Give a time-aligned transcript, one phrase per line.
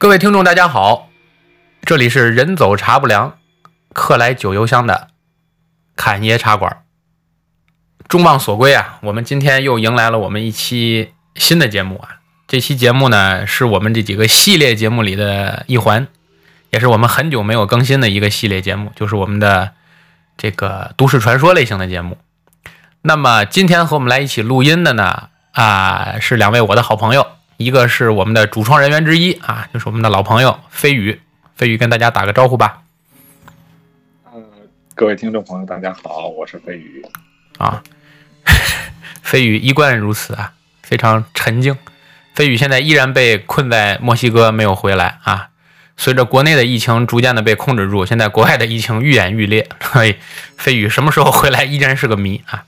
[0.00, 1.08] 各位听众，大家好，
[1.82, 3.36] 这里是人走茶不凉，
[3.92, 5.08] 客来酒犹香的
[5.96, 6.84] 侃爷茶馆。
[8.06, 12.20] 众望所归啊，我们今天又迎来了我们一期新的节目啊。
[12.46, 16.06] 这期节目呢，是我们这几个系列节目里的一环，
[16.70, 19.72] 也是我们很久没有更新的一个系列节目，就是我们的
[20.36, 22.18] 这个都市传说类型的节目。
[23.02, 27.26] 那么今天和我们来一起录音的呢，啊，是两位我的好朋友，
[27.58, 31.20] 一个是我们的主创人员之一啊，就是我们的老朋友飞宇。
[31.56, 32.82] 飞宇跟大家打个招呼吧。
[34.26, 34.40] 呃，
[34.94, 37.04] 各位听众朋友，大家好，我是飞宇。
[37.58, 37.82] 啊，
[39.22, 40.52] 飞宇一贯如此啊，
[40.84, 41.76] 非常沉静。
[42.32, 45.48] 飞宇现在依然被困在墨西哥，没有回来啊。
[45.96, 50.14] 随着国内的疫情逐渐的被控制住，现在国外的疫情愈演愈烈，所以
[50.56, 52.66] 飞宇什么时候回来依然是个谜啊。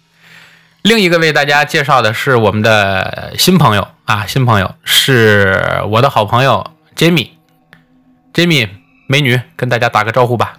[0.83, 8.69] 另一个为大家介绍的是我们的新朋友啊，新朋友是我的好朋友 Jamie，Jamie
[9.07, 10.59] 美女，跟大家打个招呼吧。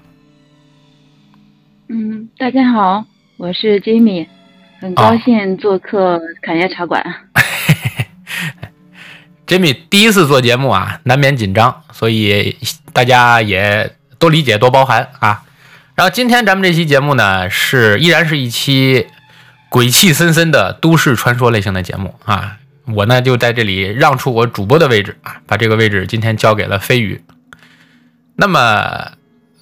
[1.89, 3.05] 嗯，大家好，
[3.37, 4.27] 我是 Jamie，
[4.79, 7.03] 很高兴做客侃爷茶馆。
[9.47, 12.57] Jamie 第一次做节目啊，难免紧张，所以
[12.93, 15.41] 大家也多理解多包涵啊。
[15.95, 19.07] 然后今天咱们这期节目呢，是依然是一期
[19.71, 22.57] 鬼气森森的都市传说类型的节目啊。
[22.93, 27.21] 我呢就在这里让出我主播的位置啊，把这个位置今天交给了飞宇。
[28.35, 29.13] 那么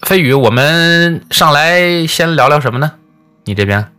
[0.02, 2.94] 飞宇，我们上来先聊聊什么呢？
[3.46, 3.92] 你这边？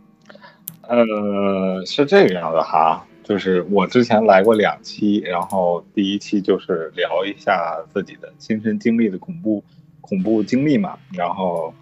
[0.81, 9.63] 呃，是这个样子哈，就是我之前来过两期，然后第一期就是聊一下自己的亲身经历的恐怖
[10.01, 11.73] 恐怖经历嘛，然后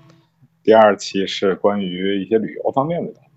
[0.62, 3.29] 第二期是关于一些旅游方面的东西，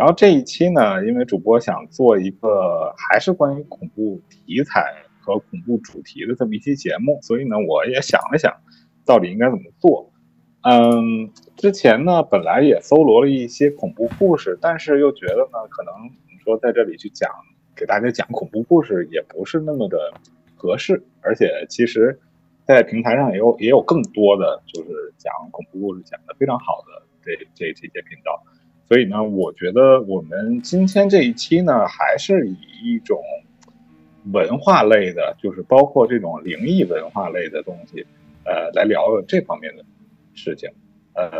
[0.00, 8.50] 然后这一期呢，因为主播想做一个还是关于恐怖题材和恐怖主题的这么一期节目，所以呢，我也想了想，
[9.04, 10.10] 到底应该怎么做。
[10.62, 15.92] 嗯，之前呢，本来也搜罗了一些恐怖故事，但是又觉得呢，可能
[16.32, 17.30] 你说在这里去讲，
[17.76, 20.14] 给大家讲恐怖故事也不是那么的
[20.56, 22.18] 合适，而且其实，
[22.64, 28.42] 在平台上也有也有更多的就是讲恐怖故事讲的非常好的这这这些频道，
[28.90, 33.22] 所以呢，我觉得我们今天这一期呢，还是以一种
[34.32, 38.04] 文化类的，就是包括这种灵异文化类的东西，
[38.44, 39.84] 呃，来聊聊这方面的。
[40.32, 40.70] 事情，
[41.14, 41.30] 嗯，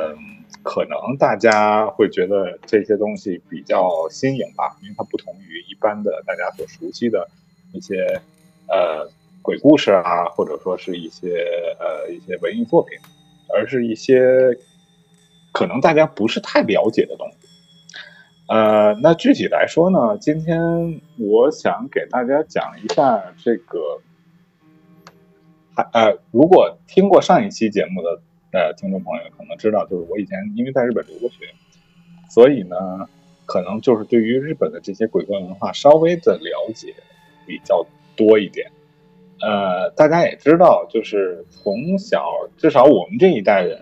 [0.62, 7.26] 可能大家会觉得这些东西比较新颖吧，因为它不同于一般的大家所熟悉的
[7.72, 8.20] 一些
[8.68, 9.08] 呃
[9.40, 11.44] 鬼故事啊，或者说是一些
[11.80, 12.98] 呃一些文艺作品，
[13.54, 14.20] 而是一些
[15.52, 17.39] 可能大家不是太了解的东西。
[18.50, 23.78] 呃，那具体来说呢，今天我想给大家讲一下这个，
[25.72, 28.20] 还呃，如果听过上一期节目的。
[28.52, 31.36] 呃，听众朋友可能知道，就是我以前因为在日本留过学，
[32.28, 32.76] 所以呢，
[33.46, 36.92] 可能就是对于日本的这些鬼怪文化稍微的了解
[37.46, 37.86] 比较
[38.16, 38.68] 多一点。
[39.40, 43.80] 呃，大家也知道，就是从小至少我们这一代人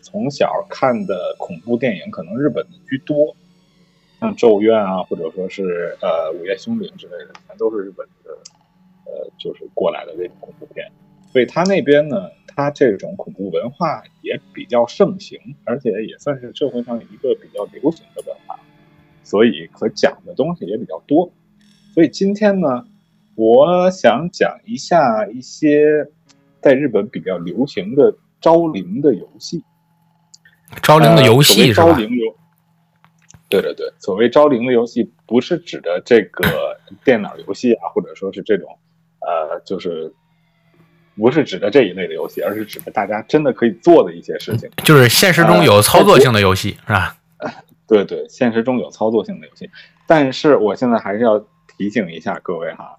[0.00, 3.36] 从小看的恐怖电影，可能日本的居多，
[4.20, 8.30] 像《咒怨》啊，或者说是呃《午夜凶铃》之类的，全都是日本的
[9.04, 10.90] 呃就是过来的这种恐怖片。
[11.32, 12.30] 所以他那边呢。
[12.58, 18.58] 他这种恐怖文化也比较盛行，而且也算是社会上一个比较流行的文化，
[19.22, 21.30] 所以可讲的东西也比较多。
[21.92, 22.86] 所以今天呢，
[23.34, 26.08] 我想讲一下一些
[26.62, 29.62] 在日本比较流行的招灵的游戏。
[30.82, 31.92] 招灵的游戏是吧？
[31.92, 32.34] 招灵游，
[33.48, 38.78] 对对对，所谓招灵的游戏，不是指的这个 电脑游戏啊，或者说是这种
[39.20, 40.12] 呃，就是。
[41.18, 47.16] 不是指的这一类的游戏，而是指的大家真的可以做的一些事情，就是现实中有操作性的游戏，呃、是吧？
[47.88, 49.70] 对对，现实中有操作性的游戏。
[50.06, 51.38] 但是我现在还是要
[51.78, 52.98] 提醒一下各位哈，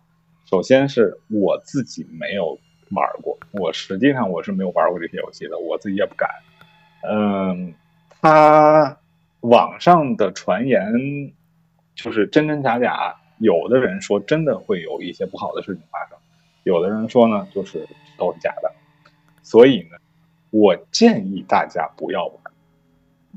[0.49, 2.57] 首先是我自己没有
[2.89, 6.27] 玩过，我实际上我是没有玩过这些游戏的，我自己也不敢。
[7.07, 7.71] 嗯，
[8.19, 8.97] 他
[9.41, 10.83] 网上的传言
[11.95, 16.17] 就是真真假假，有的人说真的会有一些不好的事情发生，
[16.63, 17.87] 有的人说呢就是。
[18.19, 18.71] 都是假的，
[19.43, 19.97] 所以呢，
[20.49, 22.35] 我建议大家不要玩，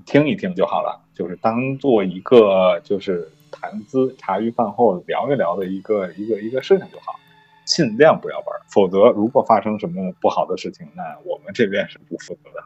[0.07, 7.21] 听一听就好了，就是当做一个就是谈资、茶余饭后聊一聊的一个一个一个事情就好，
[7.67, 12.65] 尽量不要玩，否则如果发生什么不好的事情，那我们这边是不负责的，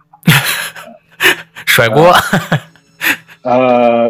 [1.66, 2.12] 甩锅。
[2.12, 2.58] 呃，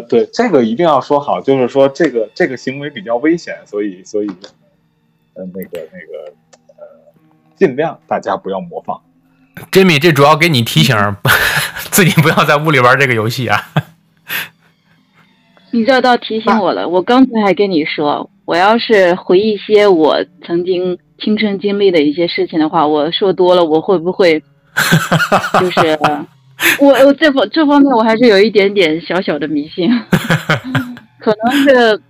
[0.09, 4.27] 对，这个一定要说好，就是说这个这个行为比较危险，所以所以，
[5.33, 6.31] 呃，那个那个。
[6.77, 6.85] 呃
[7.57, 8.99] 尽量大家不要模仿。
[9.71, 10.93] Jimmy，这主要给你提醒，
[11.89, 13.57] 自己不要在屋里玩这个游戏啊。
[15.71, 24.43] 你这倒提醒我了，我刚才还跟你说，我要是回忆一些我曾经亲身经历的一些事情的话，我说多了，我会不会
[25.61, 25.97] 就是
[26.79, 29.89] 我我这方这方面我还是有一点点小小的迷信，
[31.19, 32.01] 可能是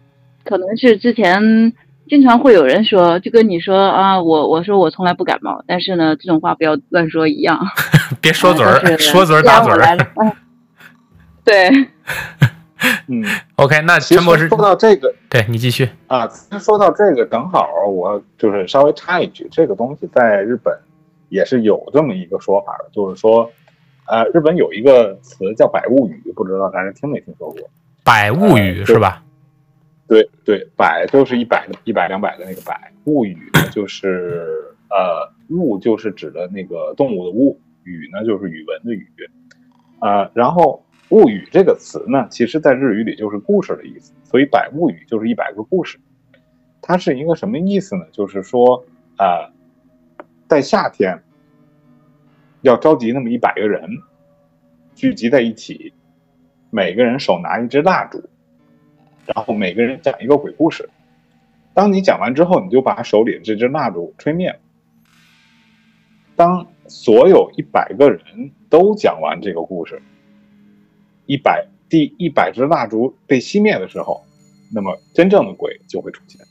[0.44, 1.74] 可能是之前
[2.08, 7.60] 经常会有人说，就跟你说啊，我我说我从来不感冒，但是呢，这种话不要乱说一样，
[8.22, 9.98] 别说嘴儿，啊说嘴儿打嘴儿。
[10.16, 10.32] 嗯，
[11.44, 11.70] 对。
[13.08, 13.24] 嗯
[13.56, 15.90] ，OK，那其实陈博士说，到这个对你继续。
[16.08, 16.30] 啊，
[16.60, 20.78] 说到这个，正好我就是稍微插一句，这个东西在日本
[21.30, 23.50] 也是有这么一个说法的，就是说，
[24.08, 27.60] 呃，日本有一个词叫“百物语”，不知道大家听没听说过？
[28.04, 29.24] 百物语呃是吧？
[30.08, 33.38] 对对，百就是一百一百两百的那个百，物语
[33.72, 34.46] 就是
[34.90, 39.08] 呃物就是指的那个动物的物，语呢就是语文的语，
[40.00, 45.98] 呃，然后物语这个词呢，其实在日语里就是故事的意思，所以百物语就是一百个故事。
[46.80, 48.06] 它是一个什么意思呢？
[48.12, 48.86] 就是说，
[49.18, 49.52] 呃，
[50.48, 51.24] 在夏天
[52.66, 54.00] 要召集那么一百个人
[54.96, 55.94] 聚集在一起，
[56.72, 58.28] 每个人手拿一支蜡烛。
[59.28, 60.90] 然后每个人讲一个鬼故事。
[61.76, 64.60] 当你讲完之后，你就把手里的这支蜡烛吹灭。
[66.36, 70.02] 当所有一百个人都讲完这个故事，
[71.28, 74.24] 一百第一百支蜡烛被熄灭的时候，
[74.74, 76.42] 那么真正的鬼就会出现。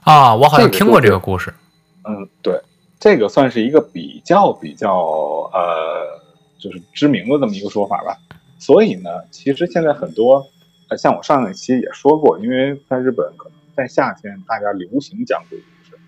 [0.00, 1.54] 啊，我好像听过这个故事。
[2.02, 2.60] 嗯，对，
[3.00, 6.20] 这个算是一个比较比较呃，
[6.58, 8.18] 就是知名的这么一个说法吧。
[8.58, 10.46] 所以呢，其实现在很多，
[10.88, 15.98] 呃，像我上一期也说过，因为在日本可能在夏天大家流行讲鬼故事，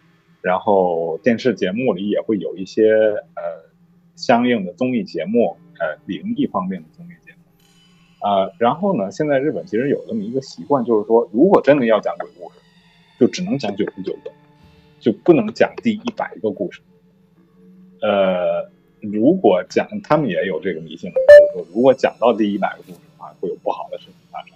[0.42, 3.42] 然后电视节目里也会有一些呃
[4.14, 7.38] 相应的综艺节目，呃，灵异方面的综艺节目。
[8.20, 12.58] 呃，然后呢，现在日本其实有这么一个习惯，就是说，如果真的要讲鬼故事，
[13.18, 14.30] 就只能讲九十九个。
[15.02, 16.81] 就不能讲第一百个故事。
[18.00, 18.70] 呃，
[19.00, 24.50] 如果讲，他们也有这个迷信，就是说，如果讲到第一百个故事的话，会有不好的事情发生。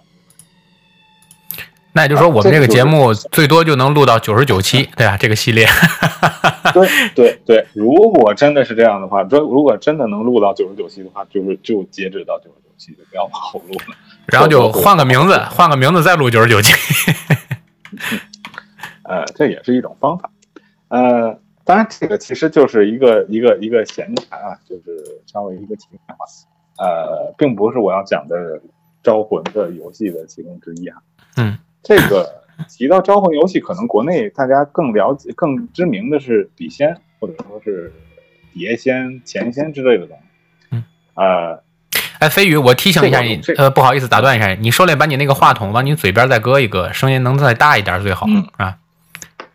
[1.91, 5.17] 那也就是说，我们这个节目最多就能录到九十九期，对吧？
[5.17, 5.67] 这个系列。
[6.73, 13.95] 对对对，如果真的是这样的话，如如果真的能录到九十九期的话，就是就截止到九十九期，就不要往后录了。
[14.27, 16.73] 然后就换个名字， 换个名字再录九十九期。
[19.03, 20.29] 呃，这也是一种方法。
[20.89, 26.25] 呃，当然，这个其实就是一个一个一个闲谈啊，就是稍微一个题外话。
[26.77, 28.61] 呃，并不是我要讲的
[29.01, 30.97] 招魂的游戏的其中之一啊。
[31.35, 37.91] 嗯， 这个提到招魂游戏，可能国内大家更了解、更知名的是笔仙，或者说是
[38.53, 40.23] 碟仙、钱仙之类的东西。
[40.71, 40.83] 嗯，
[41.15, 41.63] 呃，
[42.19, 48.77] 哎，飞宇，我提醒一下你这，个呃，不好意思打断一下你，你手里把你那个话筒往你嘴边再搁一搁，声音能再大一点最好嗯啊。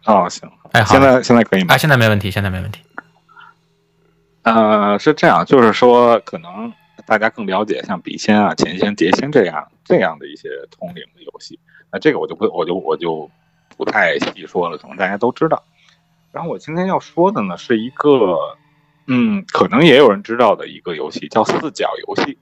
[0.07, 1.79] 哦，行，哎，好现，在现在可以吗哎，？
[1.79, 2.81] 现在没问题，现在没问题。
[4.43, 6.73] 呃，是这样，就是说，可能
[7.07, 11.61] 大家更了解像笔仙啊、钱仙、碟仙这样这样的一些通灵的游戏。
[11.93, 13.31] 那这个我就不，我就我就
[13.77, 15.63] 不太细说了，可能大家都知道。
[16.33, 18.57] 然后我今天要说的呢，是一个，
[19.07, 22.39] 嗯，可能也有人知道的一个游戏，叫四角游戏。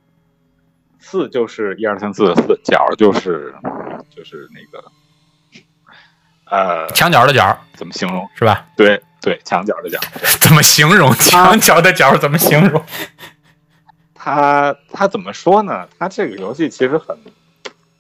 [1.01, 3.55] 四就是一二三四的四，角就是
[4.11, 4.93] 就是那个，
[6.51, 8.29] 呃，墙角的角怎么形容？
[8.35, 8.67] 是吧？
[8.77, 9.99] 对对，墙角的角。
[10.41, 12.17] 怎么形容墙角的角？
[12.19, 12.83] 怎么形容？
[14.15, 15.89] 它它 怎么说呢？
[15.99, 17.17] 它这个游戏其实很，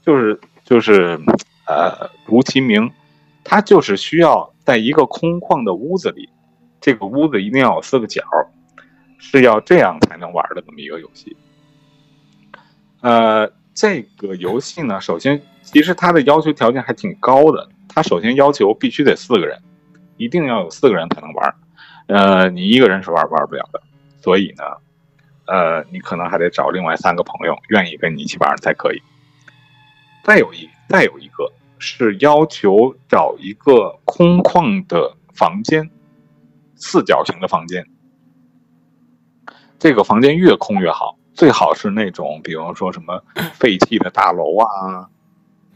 [0.05, 1.19] 就是就是
[1.67, 2.91] 呃，如其名，
[3.45, 6.29] 它就是需要在一个空旷的屋子里，
[6.81, 8.23] 这个屋子一定要有四个角，
[9.19, 11.37] 是要这样才能玩的这么一个游戏。
[13.01, 19.61] 呃，这个游戏呢，首先其实它的要求条件还挺高的，它首先要求必须得四个人，
[20.17, 21.55] 一定要有四个人才能玩，
[22.07, 23.83] 呃，你一个人是玩玩不了的，
[24.21, 24.65] 所以呢。
[25.47, 29.03] 呃，你可能还得找另外三个朋友愿意跟你一起玩才可以。
[30.23, 35.91] 再有一再有一个是要求找一个空旷的房间，
[36.77, 37.85] 四角形的房间。
[39.77, 43.21] 这个房间越空越好，最好是那种比如说什么
[43.55, 45.11] 废弃的大楼啊，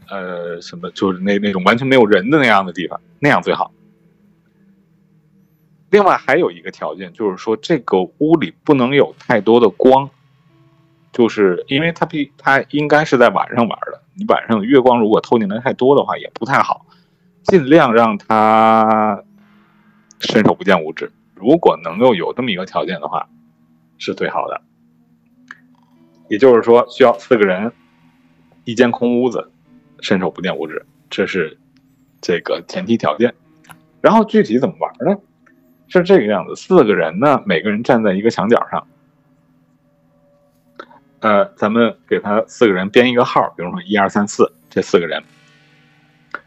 [0.09, 3.71] 呃，什么就是那那种完全没有人的那样的地方，那样最好。
[5.89, 10.09] 另外还有一个条件，就是说这个屋里不能有太多的光，
[11.11, 16.85] 就是因为它必它应该是在晚上玩的，你晚上月光如果透进来太多的话也不太好，
[17.43, 19.23] 尽量让它
[20.19, 23.29] 伸手不见五指，如果能够有这么一个条件的话，
[23.97, 24.61] 是最好的。
[26.27, 27.71] 也就是说，需要四个人，
[28.63, 29.51] 一间空屋子，
[30.01, 31.57] 伸手不见五指，这是
[32.21, 33.33] 这个前提条件。
[34.01, 35.19] 然后具体怎么玩呢？
[35.87, 38.87] 是这个样子：四个人呢，每个人站在一个墙角上。
[41.19, 45.23] 呃，咱们给他四个人编一个号，比如说一二三四这四个人，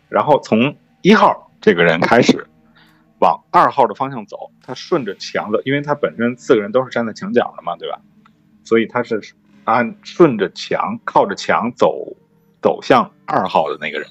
[0.08, 2.46] 然后从一号这个人开始
[3.18, 8.00] 往二号的方向走，他顺着墙的，因为他本身四个人都是站在墙角的嘛，对吧？
[8.62, 9.20] 所以他是
[9.64, 12.16] 按顺着墙靠着墙走，
[12.62, 14.08] 走向二号的那个人。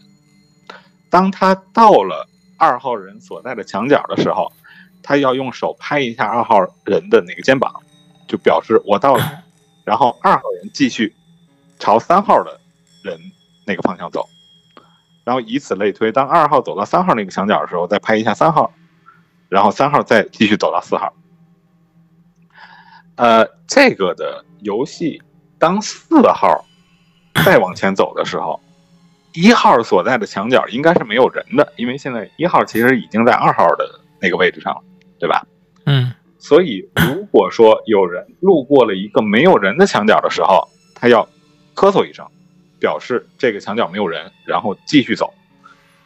[1.10, 2.28] 当他到了
[2.58, 4.52] 二号人所在的墙角的时候，
[5.02, 7.72] 他要用手拍一下二号人的那个肩膀，
[8.28, 9.44] 就表示我到了。
[9.86, 11.16] 然后二号人继续
[11.80, 12.60] 朝三号的
[13.04, 13.18] 人
[13.66, 14.28] 那个方向走，
[15.24, 16.12] 然后以此类推。
[16.12, 18.74] 当二号走到三号那个墙角的时候，再拍一下三号，
[19.48, 21.14] 然后三号再继续走到四号。
[23.16, 25.22] 呃，这个的游戏，
[25.58, 26.66] 当四号
[27.46, 28.60] 再往前走的时候，
[29.34, 34.82] 一号所在的墙角应该是没有人的，因为现在一号其实已经在二号的那个位置上了，
[35.20, 35.46] 对吧？
[35.86, 36.14] 嗯。
[36.40, 41.28] 所以，如果说有人路过了一个没有人的墙角的时候，他要
[41.74, 42.26] 咳嗽一声，
[42.80, 45.34] 表示这个墙角没有人，然后继续走，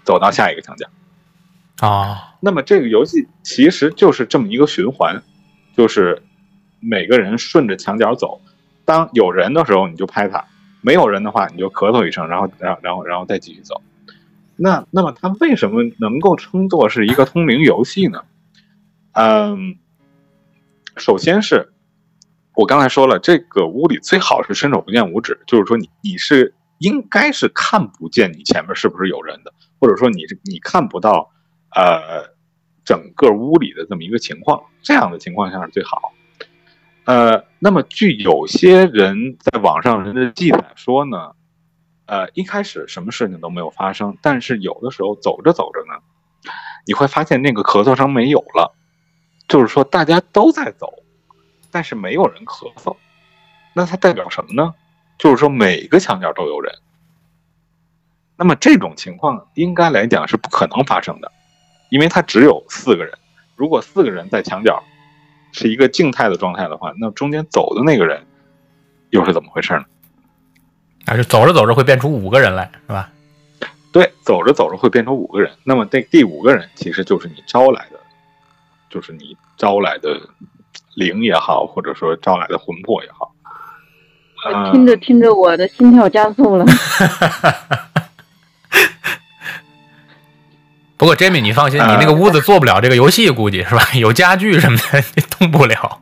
[0.05, 0.87] 走到下一个墙角。
[1.85, 5.21] 啊，那么这个游戏其实就是这么一个循环，
[5.75, 6.23] 就是
[6.79, 8.41] 每个人顺着墙角走，
[8.85, 10.45] 当有人的时候你就拍他，
[10.81, 13.81] 没有人的话你就咳嗽一声，然后，然后，然后，然后再继续走。
[14.55, 18.23] 那，那么它为什么能够称作是一个通灵游戏呢？
[19.13, 19.77] 嗯。
[20.97, 21.71] 首先是，
[22.53, 31.31] 我刚才说了，这个屋里最好是伸手不见五指，就是说你你是应该是看不见你前面是不是有人的，或者说你你看不到
[31.73, 32.29] 呃
[32.83, 36.11] 整个屋里的这么一个情况，这样的情况下是最好。
[37.05, 41.31] 呃，那么据有些人在网上人的记载说呢，
[42.05, 46.01] 呃一开始什么事情都没有发生，但是有的时候走着走着呢，
[46.85, 48.75] 你会发现那个咳嗽声没有了。
[49.47, 51.03] 就是说，大家都在走，
[51.71, 52.95] 但是没有人咳嗽，
[53.73, 54.73] 那它代表什么呢？
[55.17, 56.73] 就是说，每个墙角都有人。
[58.37, 61.29] 那么这种情况应该来讲是不可能发生的，
[61.89, 63.17] 因为它只有四个人。
[63.57, 64.81] 如果四个人在墙角
[65.51, 68.25] 是一个静态的状态的话，那中间走的那个人
[69.09, 69.85] 又是怎么回事呢？
[71.05, 73.09] 啊，就走着走着会变出五个人来，是吧？
[73.91, 75.51] 对，走着走着会变成五个人。
[75.63, 77.99] 那么这第五个人其实就是你招来的。
[78.89, 80.19] 就是你招来的
[80.95, 83.31] 灵也好，或者说招来的魂魄也好，
[84.53, 86.65] 我听着听着，我的心跳加速了。
[91.01, 93.81] 不过，Jamie，你放心，你那个屋子做不了这个游戏，估计是吧？
[93.97, 95.99] 有家具什么的，你动不了。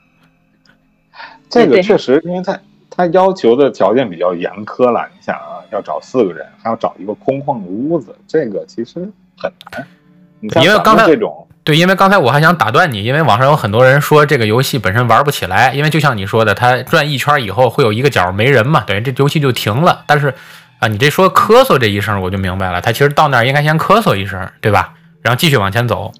[1.48, 2.60] 这个确实，因为他
[2.90, 5.08] 他要求的条件比较严苛了。
[5.14, 9.86] 你想啊，要找四个人，还要找一个空旷的屋子，这个其实很难。
[10.62, 11.48] 因为刚才这种。
[11.64, 20.04] 对，因为刚才我还想打断你，因为网上有很多人说这个游戏本身玩不起来，因为就像你说的，它转一圈以后会有一个角没人嘛，等于这游戏就停了。
[20.06, 20.34] 但是
[20.78, 24.94] 啊，你这说咳嗽这一声，我就明白了，他其实到那儿应该先咳嗽一声，对吧？
[25.22, 26.12] 然后继续往前走。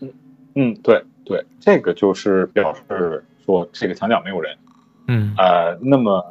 [0.00, 0.12] 嗯
[0.54, 4.56] 嗯，对对，这个就是表示说这个墙角没有人。
[5.08, 6.24] 嗯呃，那么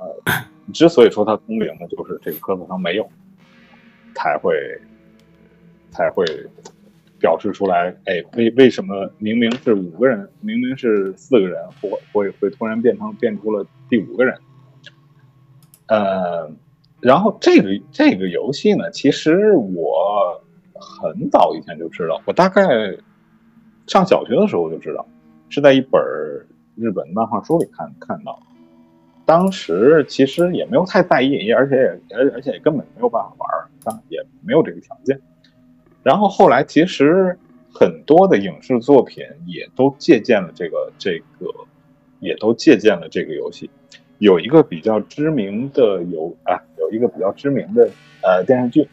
[0.73, 3.09] 之所以说它通灵呢，就是这个咳嗽声没有，
[4.15, 4.55] 才会
[5.91, 6.25] 才会。
[7.21, 14.35] 表示出来，哎，为为什么明明是五个人，明明是四个人，会会会突然变成变出了第五个人？
[15.85, 16.49] 呃，
[17.01, 20.41] 然后这个这个游戏呢，其实我
[20.73, 22.95] 很早以前就知道，我大概
[23.87, 25.05] 上小学的时候就知道，
[25.49, 25.99] 是在一本
[26.75, 28.39] 日本漫画书里看看到。
[29.23, 33.33] 当时其实也没有太在意，而且也而而且也根本没有办法
[33.85, 35.19] 玩，也没有这个条件。
[36.03, 37.37] 然后后来，其实
[37.73, 41.47] 很多的影视作品也都借鉴了这个这个，
[42.19, 43.69] 也都借鉴了这个游戏。
[44.21, 47.89] 有一个比较知名的游啊，有一个比较知名的
[48.21, 48.87] 呃电视剧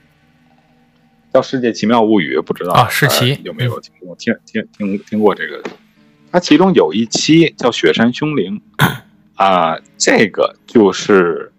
[1.33, 4.17] 叫《世界奇妙物语》，不知道啊，世奇有没有听过？
[4.17, 5.63] 听听听听过这个？
[6.33, 8.63] 它其中有一期叫《雪山凶灵》
[9.35, 11.53] 啊，这个就是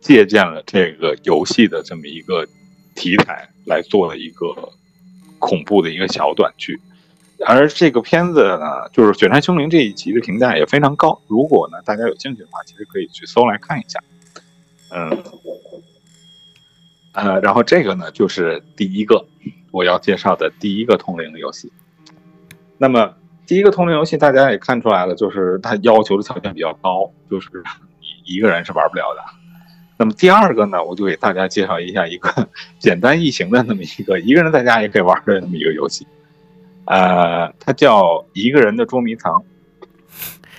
[0.00, 2.46] 借鉴了这个游戏的这么一个
[2.94, 3.50] 题材。
[3.66, 4.46] 来做了一个
[5.40, 6.78] 恐怖的一个小短剧，
[7.44, 11.20] 而这个片子呢，就是《雪山凶灵》这一集的评价也非常高。
[11.26, 14.00] 如果呢大家有兴趣的话，其实可以去搜来看一下。
[14.90, 15.22] 嗯，
[17.12, 19.26] 呃，然后这个呢就是第一个
[19.70, 21.70] 我要介绍的第一个通灵的游戏。
[22.78, 23.14] 那么
[23.46, 27.48] 第一个通灵游戏，大家也看出来了，就是它要求的条件比较高，就是
[28.00, 29.22] 你一个人是玩不了的。
[29.98, 36.06] 那么第二个呢，我就给大家介绍一下一个 简单易行的那么一个一个人在家也可以玩的那么一个游戏，
[36.86, 39.42] 呃，它叫一个人的捉迷藏。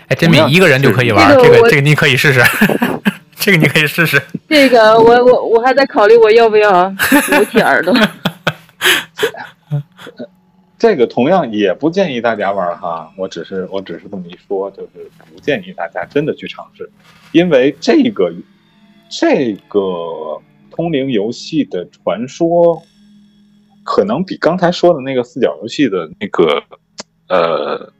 [0.07, 2.41] 哎，真米一个人就可以玩，这个这个你可以试试，
[3.35, 4.21] 这个你可以试试。
[4.47, 7.93] 这个我我我还在考虑我要不要捂起耳朵。
[10.79, 16.87] 这个同样也不建议大家玩哈，我只是我只是这么一说，就是不建议大家真的去尝试，
[17.31, 18.31] 因为这个
[19.09, 22.81] 这个通灵游戏的传说，
[23.87, 26.61] 可能比刚才说的那个四角游戏的那个
[27.29, 27.93] 呃。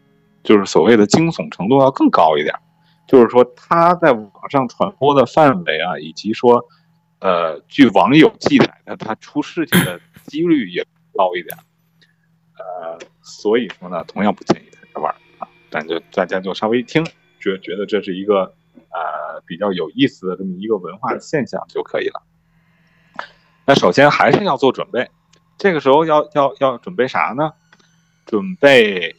[0.44, 2.56] 就是所谓的惊悚程度要更高一点，
[3.06, 6.64] 就是说它在网上传播的范围啊，以及说，
[7.20, 11.58] 呃，据网友记载的，它出事情的几率也高一点，
[12.58, 17.04] 呃，所以说呢，同样不建议大家玩啊，但就大家就稍微一听，
[17.42, 18.44] 觉觉得这是一个
[18.94, 22.24] 呃比较有意思的这么一个文化现象就可以了。
[23.66, 25.10] 那首先还是要做准备，
[25.58, 27.54] 这个时候要要要准备啥呢？
[28.26, 29.16] 准备。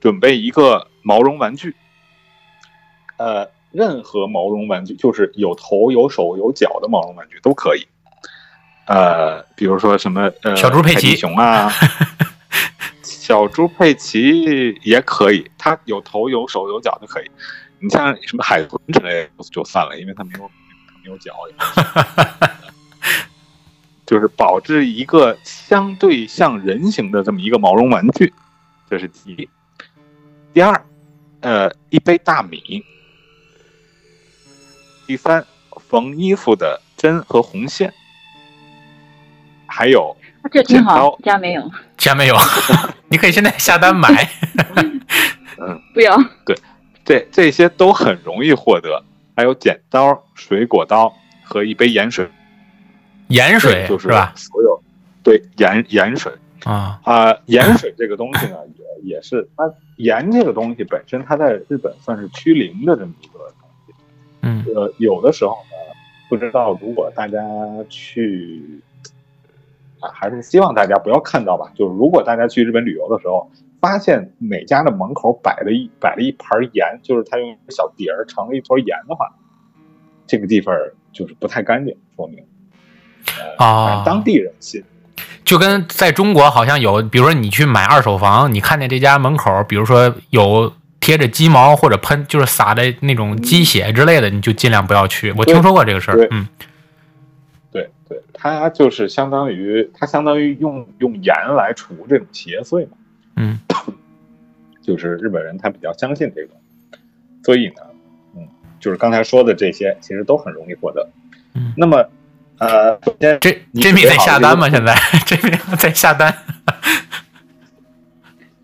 [0.00, 1.74] 准备一个毛绒玩具，
[3.16, 7.88] 呃，任何毛绒玩具，就是有头、有手、有脚的毛绒玩具都可以。
[8.86, 11.72] 呃，比如说什么呃，小猪佩奇熊啊，
[13.02, 17.30] 小猪佩奇也可以，它有头、有手、有脚就可以。
[17.78, 20.50] 你像什么海豚之类就算了，因为它没有
[21.02, 21.32] 没有脚，
[24.06, 28.32] 就是保质一个相对像人形的这么一个毛绒玩具，
[28.88, 29.48] 这是第一。
[30.52, 30.84] 第二，
[31.40, 32.84] 呃，一杯大米。
[35.06, 35.44] 第三，
[35.88, 37.92] 缝衣服的针和红线，
[39.66, 40.16] 还有
[40.50, 42.36] 这挺好，家没有，家没有，
[43.08, 44.08] 你可以现在下单买。
[45.60, 46.16] 嗯，不要。
[46.46, 46.56] 对，
[47.04, 49.04] 这这些都很容易获得，
[49.36, 52.30] 还有剪刀、水果刀和一杯盐水。
[53.28, 54.32] 盐水就是吧？
[54.36, 54.82] 所有
[55.22, 56.32] 对盐盐水
[56.64, 58.56] 啊啊，盐水这个东西呢，
[59.02, 59.72] 也也是它。
[59.96, 63.94] 盐这个东西本身，它在日本算是趋零的这么一个东西。
[64.42, 65.94] 嗯，呃，有的时候呢，
[66.28, 67.38] 不知道如果大家
[67.88, 68.80] 去
[70.00, 71.70] 啊，还是希望大家不要看到吧。
[71.76, 73.48] 就是如果大家去日本旅游的时候，
[73.80, 79.32] 发现每家的门口摆了一摆了一盘盐，就是他用小碟儿盛了一坨盐的话，
[80.26, 80.76] 这个地方
[81.12, 82.44] 就是不太干净，说明
[83.58, 84.82] 啊，当地人信。
[85.44, 95.30] 就跟在中国好像有，比如说你去买二手房，你看见这家门口，比如说有贴着鸡毛或者喷，就是撒的那种鸡血之类的，你就尽量不要去。
[95.36, 96.48] 我听说过这个事儿，嗯，
[97.70, 102.96] 对对，它就是相当于它相当于用用盐来除这种邪祟嘛，
[103.36, 103.60] 嗯，
[104.80, 106.54] 就是日本人他比较相信这个，
[107.44, 107.82] 所以呢，
[108.34, 108.48] 嗯，
[108.80, 111.06] 就是刚才说的这些其实都很容易获得，
[111.52, 112.02] 嗯，那么。
[112.58, 112.96] 呃，
[113.40, 114.68] 这这米在下单吗？
[114.70, 114.94] 现在
[115.26, 116.32] 这米在下单。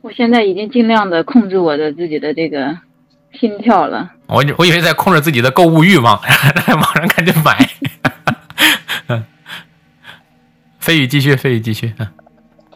[0.01, 2.79] 我现在已经尽量的控制我的自己的这个
[3.33, 4.13] 心跳了。
[4.27, 6.19] 我我以为在控制自己的购物欲望，
[6.67, 7.69] 在网上赶紧买。
[9.09, 9.25] 嗯，
[10.79, 11.93] 飞宇继续，飞宇继续。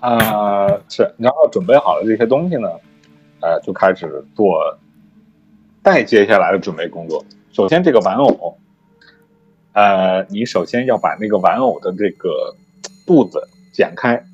[0.00, 2.68] 啊，是，然后准备好了这些东西呢，
[3.40, 4.78] 呃，就开始做
[5.82, 7.24] 再接下来的准备工作。
[7.52, 8.58] 首先，这个玩偶。
[9.74, 12.54] 呃，你首先要把那个玩偶的这个
[13.04, 14.24] 肚子剪开，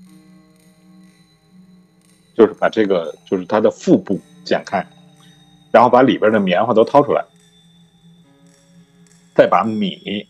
[2.37, 4.87] 就是把这个就是它的腹部剪开，
[5.73, 7.25] 然后把里边的棉花都掏出来，
[9.35, 10.29] 再把米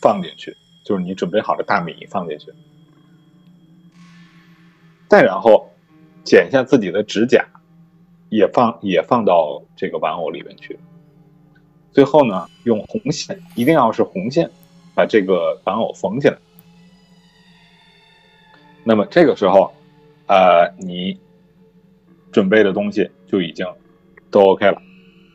[0.00, 2.52] 放进去，就是你准备好的大米放进去，
[5.08, 5.68] 再然后
[6.22, 7.44] 剪下自己的指甲，
[8.28, 10.78] 也放也放到这个玩偶里面去。
[11.96, 14.50] 最后呢，用红线，一定要是红线，
[14.94, 16.36] 把这个玩偶缝起来。
[18.84, 19.72] 那么这个时候，
[20.26, 21.18] 呃，你
[22.30, 23.66] 准备的东西就已经
[24.30, 24.82] 都 OK 了。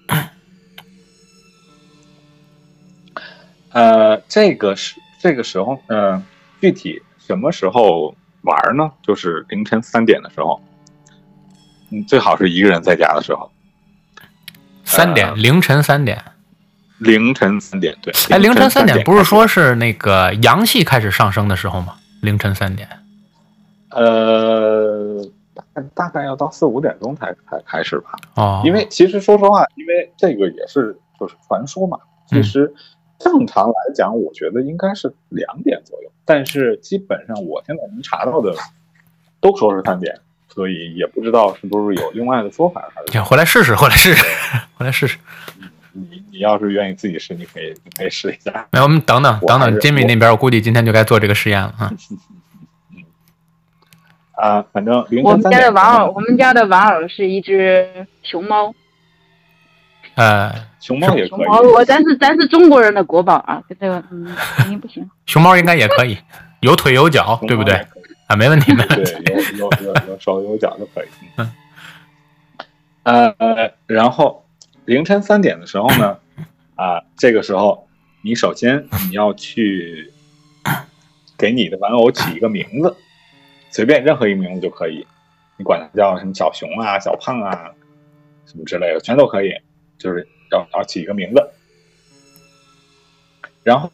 [3.74, 6.24] 呃，这个是这个时候，嗯，
[6.62, 8.92] 具体什么时候玩呢？
[9.02, 10.62] 就是凌晨三点的时候，
[11.90, 13.52] 嗯，最好是一个人在家的时候。
[14.86, 16.24] 三点，凌晨三点。
[17.02, 21.96] 凌晨三点，对，哎，凌晨三点不是说是那个阳气开始上升的时候吗？
[22.22, 22.88] 凌晨三点，
[23.90, 25.28] 呃，
[25.74, 28.12] 大大概要到四五点钟才才开始吧。
[28.36, 31.98] 哦，因为其实说实话，因为这个也是就是传说嘛。
[32.28, 32.72] 其实
[33.18, 38.54] 正常来讲，我觉得应该是两点左右，但是基本上我现在能查到的
[39.40, 40.20] 都说是三点，
[40.54, 44.24] 所以也不知道是不是有另外的说法，还是回来试试，回来试试，
[44.78, 45.18] 回来试试。
[46.32, 48.68] 你你要是愿意自己试，你可以你可以试一下。
[48.72, 51.92] 那我们等等等等，Jimmy 那边我估计今天就该做这个实验了啊。
[54.34, 58.74] 啊，反正凌我们家的玩偶，我们家的玩偶是一只熊猫，
[60.16, 64.26] 呃，熊猫也可以，熊猫，我咱是咱是中国人的国宝啊，这个嗯
[64.58, 65.08] 肯定不行。
[65.28, 66.18] 熊猫应该也可以，
[66.62, 67.76] 有腿有脚，对不对
[68.26, 68.36] 啊？
[68.36, 69.14] 没问题， 没问题。
[69.24, 71.08] 对，有有有有手有脚就可以。
[73.04, 74.41] 嗯，呃，然后
[74.92, 76.18] 凌晨三点的时候呢，
[76.76, 77.88] 啊，这个时候
[78.22, 80.12] 你首先你要去
[81.38, 82.98] 给你的玩偶起一个名字，
[83.70, 85.08] 随便任何一个名字就可以，
[85.56, 87.72] 你管它叫什么小熊啊、小胖啊，
[88.46, 89.54] 什么之类的，全都可以，
[89.98, 91.42] 就是要要起一个名字，
[93.64, 93.90] 然后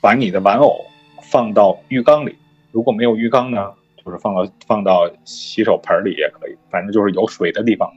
[0.00, 0.86] 把你的玩偶
[1.22, 2.36] 放到浴缸里。
[2.72, 7.88] 如果没有浴缸呢，就是放到放到洗手盆里也可以，反正就是有水的地方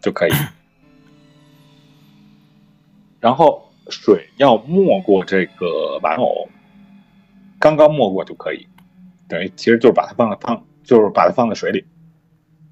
[0.00, 0.30] 就可以。
[3.20, 6.48] 然后水要没过这个玩偶，
[7.58, 8.66] 刚刚没过就可以，
[9.28, 11.84] 等于其实就是把它放在放，就是把它放在水里。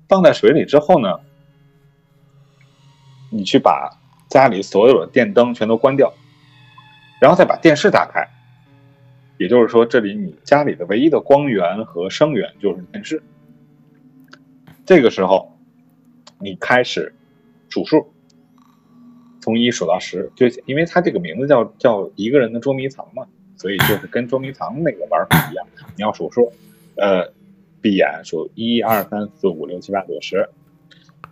[0.09, 1.21] 放在水里之后呢，
[3.31, 6.13] 你去把家里所有的电灯全都关掉，
[7.21, 8.29] 然后再把电视打开。
[9.37, 13.21] 也就是说，这里你家里的唯一的光源和声源就是电视。
[14.87, 15.59] 这个时候，
[16.39, 17.13] 你开始
[17.69, 18.14] 数数，
[19.45, 23.27] 从一数到十，就因为它这个名字叫叫一个人的捉迷藏嘛，
[23.59, 26.51] 所以就是跟捉迷藏那个玩法一样，你要数数，
[26.97, 27.31] 呃，
[27.83, 30.49] 闭眼数一二三四五六七八九十，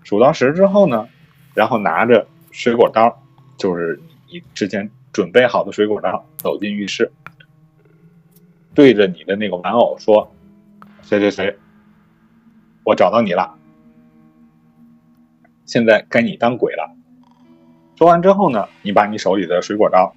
[0.05, 1.09] 数到十之后呢，
[1.55, 3.23] 然后拿着水果刀，
[3.57, 3.99] 就是
[4.31, 7.11] 你之前准备好的水果刀，走进浴室。
[8.75, 10.31] 对着你的那个玩偶说
[11.01, 11.57] ：“谁谁谁，
[12.85, 13.55] 我找到你了，
[15.65, 16.82] 现在该你当鬼了。”
[18.03, 20.13] 说完之后呢，你把你手里的水果刀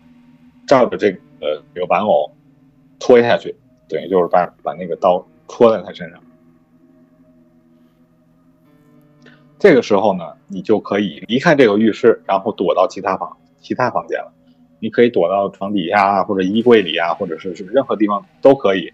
[0.66, 2.32] 照着这个呃这个玩偶
[3.00, 3.56] 戳下去，
[3.88, 6.20] 等于就是把把那个刀戳在他身上。
[9.60, 14.34] 这个时候呢，你就可以离开这个浴室，然后躲到其他房其他房间了。
[14.80, 18.92] 你可以躲到床底下啊，或者衣柜里啊，或者是是任何地方都可以，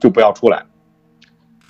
[0.00, 0.64] 就不要出来。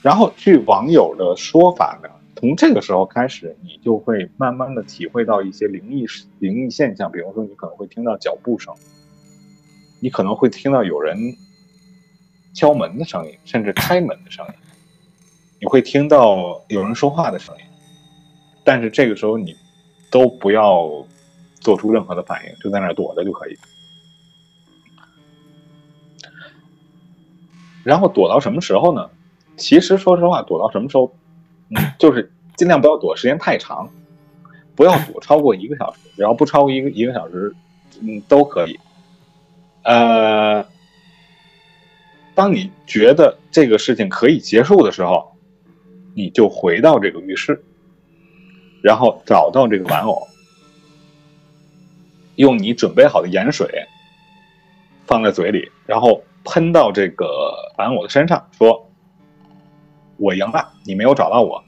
[0.01, 6.07] 然后据网友的说法呢，从这个时候开始，你就会慢慢的体会到一些灵异
[6.39, 8.73] 灵异现象，比如说你可能会听到脚步声，
[10.01, 11.17] 你可能会听到有人
[12.55, 14.53] 敲门的声音，甚至开门的声音，
[15.61, 17.65] 你会听到有人说话的声音，
[18.65, 19.57] 但是这个时候你
[20.11, 21.07] 都不要。
[21.59, 23.57] 做出任何的反应，就在那儿躲着就可以。
[27.83, 29.11] 然后躲到什么时候呢？
[29.57, 31.13] 其实说实话，躲到什么时候，
[31.71, 33.91] 嗯，就是尽量不要躲时间太长，
[34.75, 37.55] 不要躲超过一个小时，只要不超过一个一个小时，
[38.01, 38.79] 嗯，都可以。
[39.83, 40.67] 呃，
[42.35, 45.37] 当你觉得这个事情可以结束的时候，
[46.15, 47.63] 你就回到这个浴室，
[48.83, 50.27] 然后找到这个玩偶。
[52.37, 53.67] 用你准备好的盐水
[55.07, 57.27] 放在嘴里，然后喷到这个
[57.79, 58.86] 玩偶的身上，说
[60.17, 61.63] ：“我赢了，你没有找到我，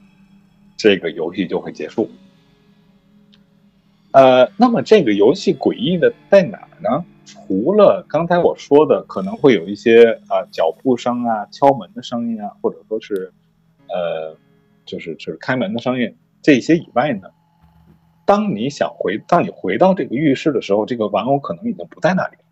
[0.77, 2.09] 这个游戏就会结束。”
[4.11, 7.05] 呃，那么这个游戏诡异的在哪儿呢？
[7.25, 13.31] 除了刚才我说的可能会有一些啊脚步声啊、敲门的声音啊，或者说是
[13.87, 14.35] 呃
[14.83, 17.29] 就是就是开门的声音这些以外呢？
[18.25, 22.43] 当你想回，当你回到这个浴室的时候，这个玩偶可能已经不在那里了，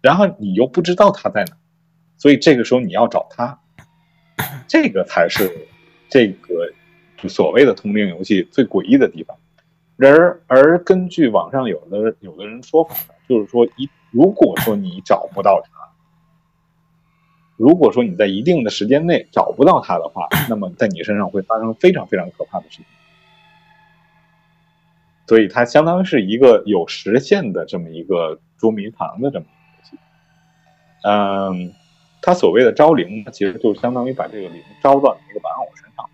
[0.00, 1.56] 然后你又不知道它在哪，
[2.16, 3.60] 所以这个时候你要找它，
[4.66, 5.68] 这个才是
[6.08, 6.72] 这个
[7.28, 9.36] 所谓的通灵游戏最诡异的地方。
[9.96, 15.68] 然而而根据网上有的有的人说法呢，就是说一如果说你找不到它，
[17.56, 22.84] 如果说你在一定的时间内找不到它的话，那么在你身上会发生非常非常可怕的事情。
[25.26, 29.98] 所以它相当于是一个有时限的这么一个捉迷藏的这么一个游戏。
[31.02, 31.72] 嗯，
[32.26, 36.04] 它所谓的招灵，其实就相当于把这个灵招到你这个玩偶身上。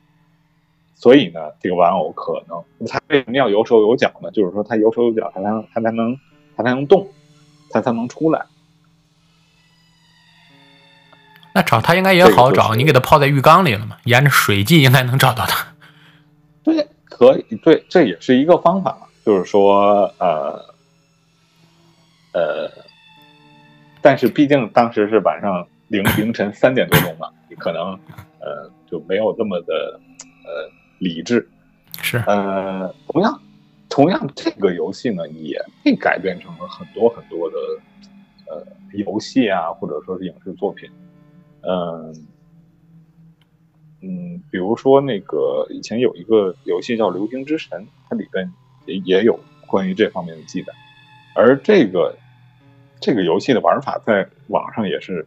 [0.94, 4.30] 所以呢，这个玩偶可能它为什么要有手有脚呢？
[4.30, 6.20] 就是说它有手有脚，它才能它才能
[6.54, 7.08] 它才能动，
[7.70, 8.44] 它才能出来。
[11.54, 15.66] 那找它应该也好找，你给它泡在浴缸里了嘛，沿着水迹应该能找到它。
[16.62, 19.06] 对，可以，对，这也是一个方法嘛。
[19.24, 20.62] 就是说，呃，
[22.34, 22.70] 呃，
[24.02, 27.28] 但是毕竟当时是晚上凌凌晨三点多钟嘛，
[27.58, 27.92] 可能
[28.40, 30.00] 呃就没有这么的
[30.44, 31.46] 呃理智。
[32.00, 33.40] 是，呃，同样，
[33.90, 37.56] 同样这个游戏呢也被改编成了很多很多的
[38.48, 40.88] 呃游戏啊，或者说是影视作品。
[41.60, 42.26] 嗯
[44.00, 47.78] 嗯，比如说那个以前有一个游戏叫《流星之神》，
[48.08, 48.50] 它里边
[48.86, 50.72] 也也有关于这方面的记载，
[51.36, 52.16] 而这个
[52.98, 55.26] 这个游戏的玩法在网上也是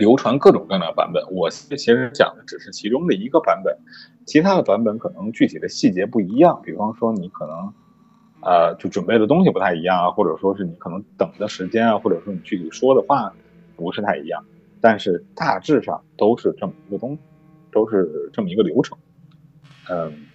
[0.00, 1.22] 流传各种各样的版本。
[1.30, 3.76] 我其实讲的只是其中的一个版本，
[4.24, 7.72] 其他的版本可能具体的细节不一样，比方说你可能
[8.40, 13.32] 呃就准备的东西不太一样啊，或者说是你可能等的时间啊，或者说你具体说的话
[13.76, 14.42] 不是太一样。
[14.80, 17.18] 但是大致上都是这么一个东，
[17.70, 18.96] 都是这么一个流程，
[19.90, 20.26] 嗯，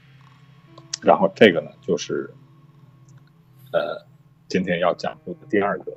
[1.01, 2.29] 然后这个呢就是
[3.73, 4.05] 呃
[4.47, 5.91] 今天要讲述的第二个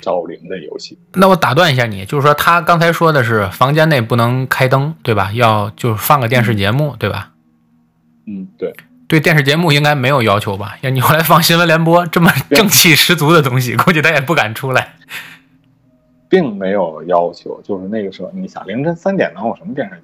[0.00, 0.98] 招灵的游戏。
[1.14, 5.30] 那我打断一下你，就是说他刚才说的是房间内不能开灯，对吧？
[5.32, 7.32] 要就是放个电视节目，对吧？
[8.26, 8.74] 嗯，对。
[9.06, 10.76] 对电视节目应该没有要求吧？
[10.82, 14.94] 要你后来放新闻联播这么正气十足的东西，估计他也不敢出来。
[16.28, 20.02] 并没有要求，就是那个时候，你想凌晨三点能有什么电视节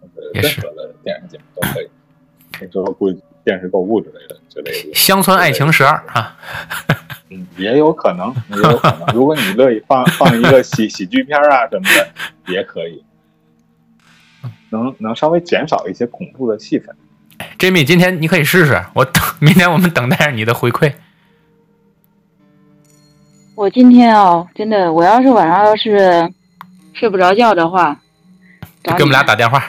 [0.00, 0.32] 目？
[0.32, 1.88] 就是任何的电视节目都可以。
[2.58, 4.94] 那时候估计电视购物之类的之类的。
[4.94, 6.36] 乡村爱情十二啊，
[7.30, 9.06] 嗯，也有可能，也有可能。
[9.14, 13.02] 如果你乐意放放一个喜喜剧片啊什么的，也可以，
[14.68, 16.88] 能能稍微减少一些恐怖的气氛。
[17.58, 20.92] Jimmy，今天你可以试试，我等明天我们等待着你的回馈。
[23.54, 26.30] 我今天哦，真的，我要是晚上要是
[26.92, 27.98] 睡不着觉的话，
[28.84, 29.64] 给我们俩打电话，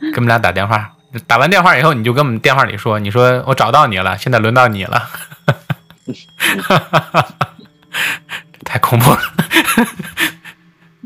[0.00, 0.92] 给我们俩打电话。
[1.26, 5.02] 打完电话以后，你就跟我们电话里说：“你说我找到你了，现在轮到你了。
[8.64, 9.18] ”太恐怖了！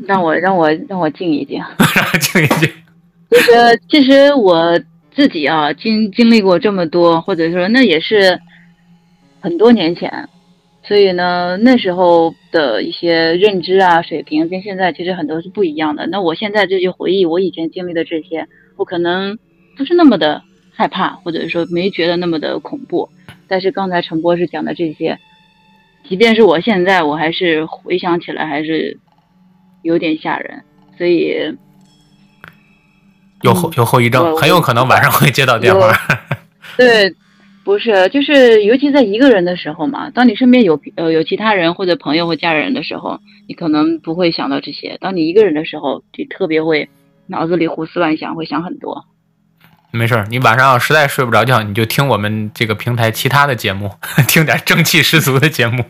[0.05, 1.59] 让我让我让我静一静，
[1.95, 2.69] 让我静一静。
[3.29, 4.79] 其实其实我
[5.13, 8.39] 自己啊，经经历过这么多，或者说那也是
[9.41, 10.29] 很多年前。
[10.83, 16.07] 所以呢，那时候的一些认知啊、水平跟现在其实很多是不一样的。
[16.07, 19.37] 那我现在就去回忆我以前经历的这些，我可能
[19.77, 20.41] 不是那么的
[20.73, 23.09] 害怕，或者说没觉得那么的恐怖。
[23.47, 25.19] 但是刚才陈博士讲的这些，
[26.07, 28.97] 即便是我现在，我还是回想起来还是
[29.83, 30.63] 有点吓人。
[30.97, 31.55] 所以
[33.43, 35.93] 有后有后遗症，很有可能晚上会接到电话。
[36.75, 37.15] 对。
[37.63, 40.09] 不是，就是尤其在一个人的时候嘛。
[40.09, 44.97] 当你身边有呃有其他人或者朋友或家人的时候，你可能不会想到这些。
[45.01, 46.87] 当你一个人的时候，就特别会
[47.25, 49.03] 脑子里胡思乱想，会想很多。
[49.91, 53.95] 没事，你晚上实在睡不着觉，你就听我们这个平台其他的节目，
[54.27, 55.83] 听点正气十足的节目。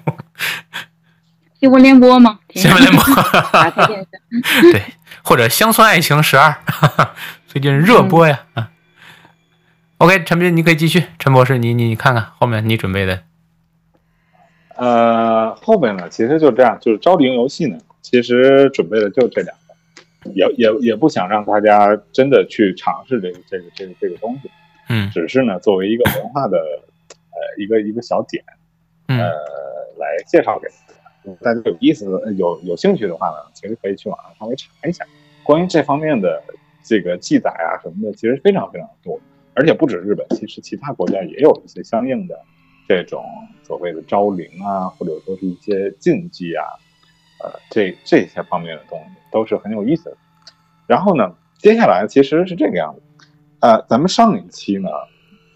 [1.60, 2.40] 新闻联播吗？
[2.54, 3.04] 新闻联播。
[3.52, 4.72] 打开电视。
[4.72, 4.84] 对，
[5.24, 6.56] 或者《乡村爱情十二》，
[7.48, 8.40] 最近热播呀。
[9.98, 11.06] OK，陈斌，你可以继续。
[11.18, 13.24] 陈博士，你你你看看后面你准备的。
[14.76, 19.67] 呃，后面呢，其实就这样，就是招灵游戏呢，其实准备的就这两个，
[20.34, 24.50] 也也也不想让大家真的去尝试这个这个这个这个东西，
[24.90, 28.44] 嗯，只是呢作为一个文化的呃一个一个小点，
[29.08, 29.18] 呃
[29.98, 31.08] 来介绍给大家。
[31.42, 35.06] 大家有意思的有有兴趣的话呢，其实可以去网上稍微查一下，
[35.44, 36.42] 关于这方面的
[36.84, 39.20] 这个记载啊什么的，其实非常非常多。
[39.54, 42.40] 而且不止日本，其实其他国家也有一些相应的
[42.88, 43.26] 这种
[43.64, 46.64] 所谓的招灵啊，或者说是一些禁忌啊，
[47.40, 50.18] 呃，这这些方面的东西都是很有意思的。
[50.86, 53.28] 然后呢，接下来其实是这个样子，
[53.60, 54.90] 呃，咱们上一期呢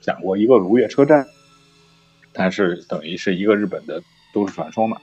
[0.02, 1.26] 讲过一个如月车站，
[2.34, 4.02] 它是等于是一个日本的
[4.34, 4.98] 都市传说嘛，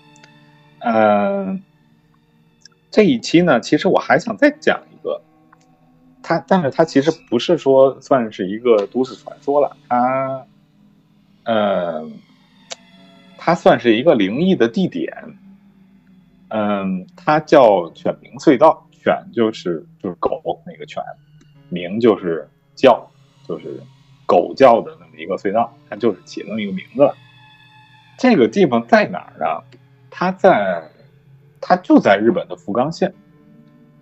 [0.81, 1.63] 嗯，
[2.91, 5.21] 这一期呢，其实我还想再讲一个。
[6.21, 10.47] 它，但是它其实不是说算是一个都市传说了，它，
[11.45, 12.07] 呃，
[13.39, 15.11] 它算是一个灵异的地点，
[16.49, 21.03] 嗯，它叫犬鸣隧道，犬就是就是狗那个犬，
[21.69, 23.11] 鸣就是叫，
[23.47, 23.83] 就是
[24.27, 27.15] 狗叫的那么一个隧道，它就是起那么一个名字了。
[28.19, 29.63] 这个地方在哪儿啊？
[30.11, 30.91] 它在，
[31.61, 33.15] 它就在日本的福冈县。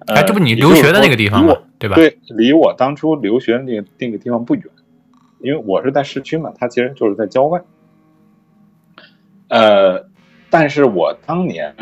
[0.07, 1.55] 哎，这不你留学的那个地方吗？
[1.79, 1.97] 对吧？
[1.97, 4.65] 对，离我当初留学的那个那个地方不远，
[5.41, 7.61] 因为我是在市区嘛，它其实就是在郊外。
[9.49, 10.09] 呃，
[10.51, 11.75] 但是我当年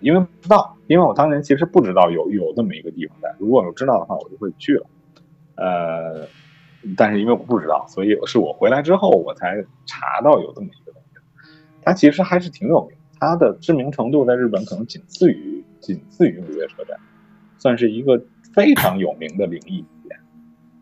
[0.00, 4.86] 因为不知道，因为我当年其实不知道有有这么一个地方在，如果我知道的话，我就会去了。
[5.56, 6.26] 呃，
[6.96, 11.18] 但是因为我不知道，所以是我回来之后我才查到有这么一个东西。
[11.82, 16.98] 它其实还是挺有名，它的知名程度在日本可能仅次于仅次于纽约车站。
[17.56, 18.22] 算是一个
[18.52, 20.20] 非常有名的灵异点。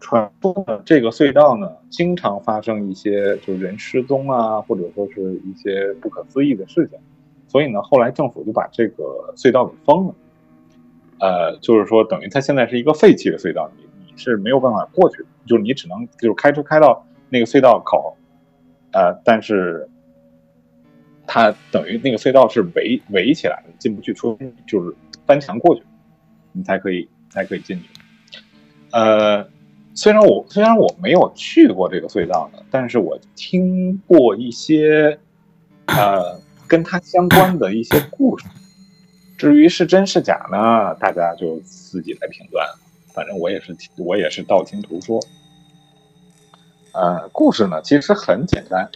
[0.01, 6.99] 传说呢，这个隧道呢，经常发生一些就人失踪啊，或者说是一些不可思议的事情。
[7.53, 10.15] 所以呢，后来政府就把这个隧道给封了。
[11.21, 18.17] 呃，就是说，等于它现在是一个废弃的隧道，你你是没有办法过去的，就是你只能就是开车开到那个隧道口，
[18.93, 19.87] 呃，但是
[21.27, 25.83] 它等于那个隧道是围围起来的，进不去，除非就是翻墙过去，
[26.53, 27.85] 你才可以才可以进去。
[28.93, 29.47] 呃，
[29.93, 35.19] 虽然我虽然我没有去过这个隧道呢，但是我听过一些
[35.87, 36.41] 呃
[36.73, 38.47] 跟它相关的一些故事。
[39.37, 42.67] 至于是真是假呢，大家就自己来评断。
[43.13, 45.21] 反正我也是，我也是道听途说。
[46.95, 48.91] 呃，故事呢其实很简单，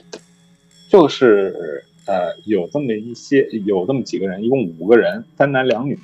[0.89, 5.99] 就是呃有这么一些，有这么几个人，一共五个人，三男两女，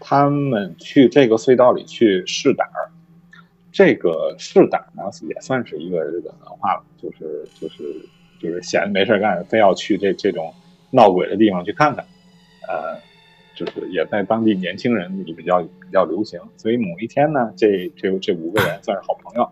[0.00, 2.90] 他们去这个隧道里去试胆儿。
[3.70, 8.08] 这个试胆呢也算是一个日本文化了，就是就是
[8.40, 10.52] 就是闲着没事干，非要去这这种
[10.90, 12.04] 闹鬼的地方去看看，
[12.68, 13.00] 呃。
[13.52, 19.46] 就是也在当地年轻人里比较比较流行，所以某一天呢，这这这五个人算是好朋友，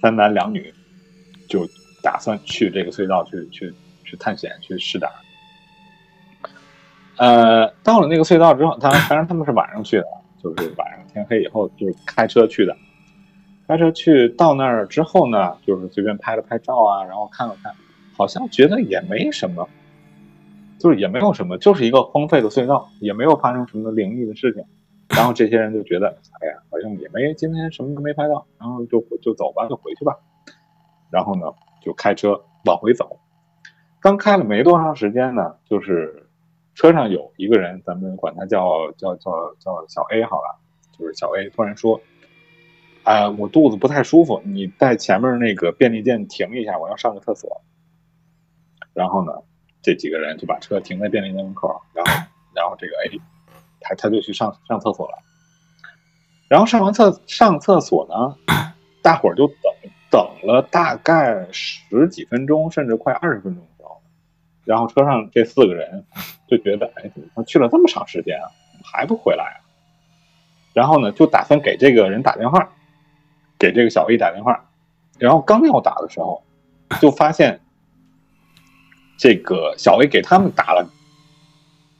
[0.00, 0.72] 三男两女，
[1.50, 1.68] 就
[2.02, 5.10] 打算去这个隧道去去去探险去试胆。
[7.18, 10.06] 呃，到了那个隧道之后，当然当然他们是晚上去的，
[10.42, 12.74] 就是晚上天黑以后就是开车去的，
[13.68, 17.74] 开车去到那儿之后呢，就是随便拍了拍照啊，然后看了看，
[18.16, 19.68] 好像觉得也没什么。
[20.82, 24.64] 就是也没有什么，就是一个荒废的隧道，也没有发生什么灵异的事情。
[25.08, 26.08] 然后这些人就觉得，
[26.40, 30.18] 哎呀，好像也没今天什么都没拍到，然后就就走吧，就回去吧。
[31.08, 31.42] 然后呢，
[31.80, 33.20] 就开车往回走。
[34.00, 36.28] 刚开了没多长时间呢，就是
[36.74, 40.58] 车上有一个人，咱们管他叫叫叫叫小 A 好了，
[40.98, 42.00] 就是小 A 突然说，
[43.04, 47.60] 啊，我肚子不太舒服，你在前面那个便利店停一下，我要上个厕所。
[48.94, 49.32] 然后呢？
[49.82, 52.12] 这几个人就把车停在便利店门口，然后，
[52.54, 53.20] 然后这个 A，
[53.80, 55.18] 他他就去上上厕所了。
[56.48, 58.54] 然后上完厕上厕所呢，
[59.02, 59.56] 大伙儿就等
[60.10, 64.00] 等了大概十几分钟，甚至快二十分钟的时候，
[64.64, 66.04] 然后车上这四个人
[66.46, 68.46] 就觉得，哎，怎么去了这么长时间啊，
[68.84, 69.58] 还不回来啊？
[70.74, 72.70] 然后呢，就打算给这个人打电话，
[73.58, 74.68] 给这个小 A 打电话。
[75.18, 76.44] 然后刚要打的时候，
[77.00, 77.58] 就发现。
[79.16, 80.88] 这个小 A 给他们打了，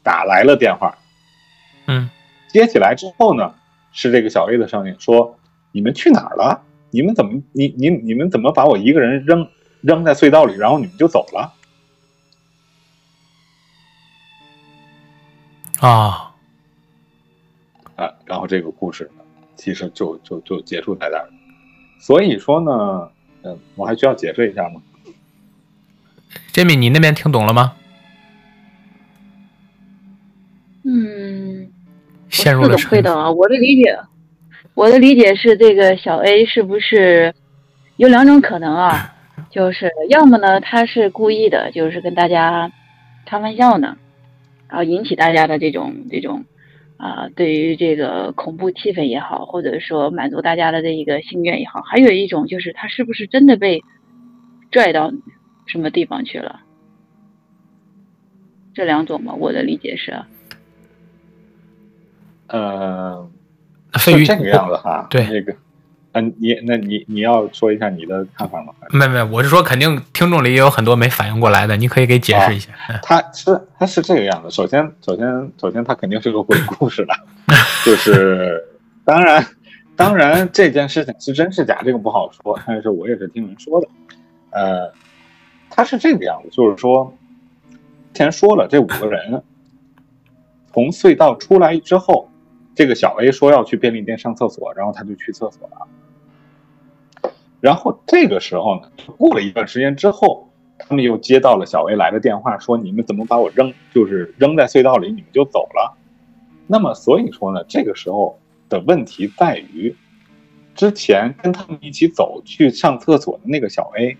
[0.03, 0.99] 打来了电话，
[1.87, 2.11] 嗯，
[2.49, 3.55] 接起来之后呢，
[3.93, 5.39] 是这个小 A 的声音说
[5.73, 6.63] ：“你们去哪儿了？
[6.91, 9.49] 你们怎么你你你们怎么把我一个人扔
[9.81, 11.55] 扔在隧道里，然后你们就走了？”
[15.81, 16.35] 啊
[17.97, 19.25] 啊，然后这个故事呢，
[19.57, 21.29] 其实就就就结束在这儿。
[22.01, 23.11] 所以说呢，
[23.43, 24.83] 嗯，我还需要解释一下吗？
[26.53, 27.75] 杰米，你那边听懂了吗？
[30.85, 31.71] 嗯，
[32.29, 33.09] 陷入了沉思。
[33.09, 33.97] 啊，我的理解，
[34.75, 37.33] 我的理解是，这个小 A 是不是
[37.97, 39.15] 有两种可能啊？
[39.49, 42.73] 就是要么呢，他是故意的，就是跟大家
[43.27, 43.97] 开玩笑呢，
[44.69, 46.45] 然后引起大家的这种这种
[46.97, 53.83] 啊，对于这个恐怖气氛也好，或者说满足大家的这一个心愿也好，还有一种就是他是不是真的被
[54.71, 55.13] 拽到？
[55.67, 56.61] 什么地方去了？
[58.75, 60.19] 这两种吗，我的理解是，
[62.47, 63.29] 呃，
[63.97, 65.07] 是这个样子哈。
[65.11, 65.55] 对，那个，
[66.13, 68.73] 嗯，你那你你要说一下你的看法吗？
[68.91, 72.73] 没没，我是说，肯定听众里也有很多没反应过来的，你可以给解释一下。
[73.03, 74.51] 他是他是这个样子。
[74.51, 77.15] 首先，首先，首先，他肯定是个鬼故事了。
[77.85, 78.59] 就是
[79.05, 79.47] 当然，
[79.95, 82.59] 当然这件事情是真是假，这个不好说。
[82.67, 83.89] 但是我也是听人说的，
[84.53, 84.91] 呃。
[85.75, 87.15] 他是这个样子，就是说，
[88.13, 89.43] 之前说了，这五个人
[90.71, 92.29] 从隧道出来之后，
[92.75, 97.33] 这个小 A 说要去便利店上厕所，然后他就去厕所了。
[97.61, 105.97] 然后这个时候呢，过了一段时间之后，他们又接到了小 A 来的电话，说你们怎么把我扔，就是扔在隧道里，你们就走了。
[106.67, 108.39] 那么所以说呢，这个时候
[108.69, 109.97] 的问题在于，
[110.75, 114.19] 之前跟他们一起走去上厕所的那个小 A。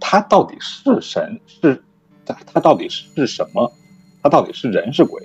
[0.00, 1.82] 他到底是神是，
[2.24, 3.72] 他他到底是什么？
[4.22, 5.22] 他到底是人是鬼？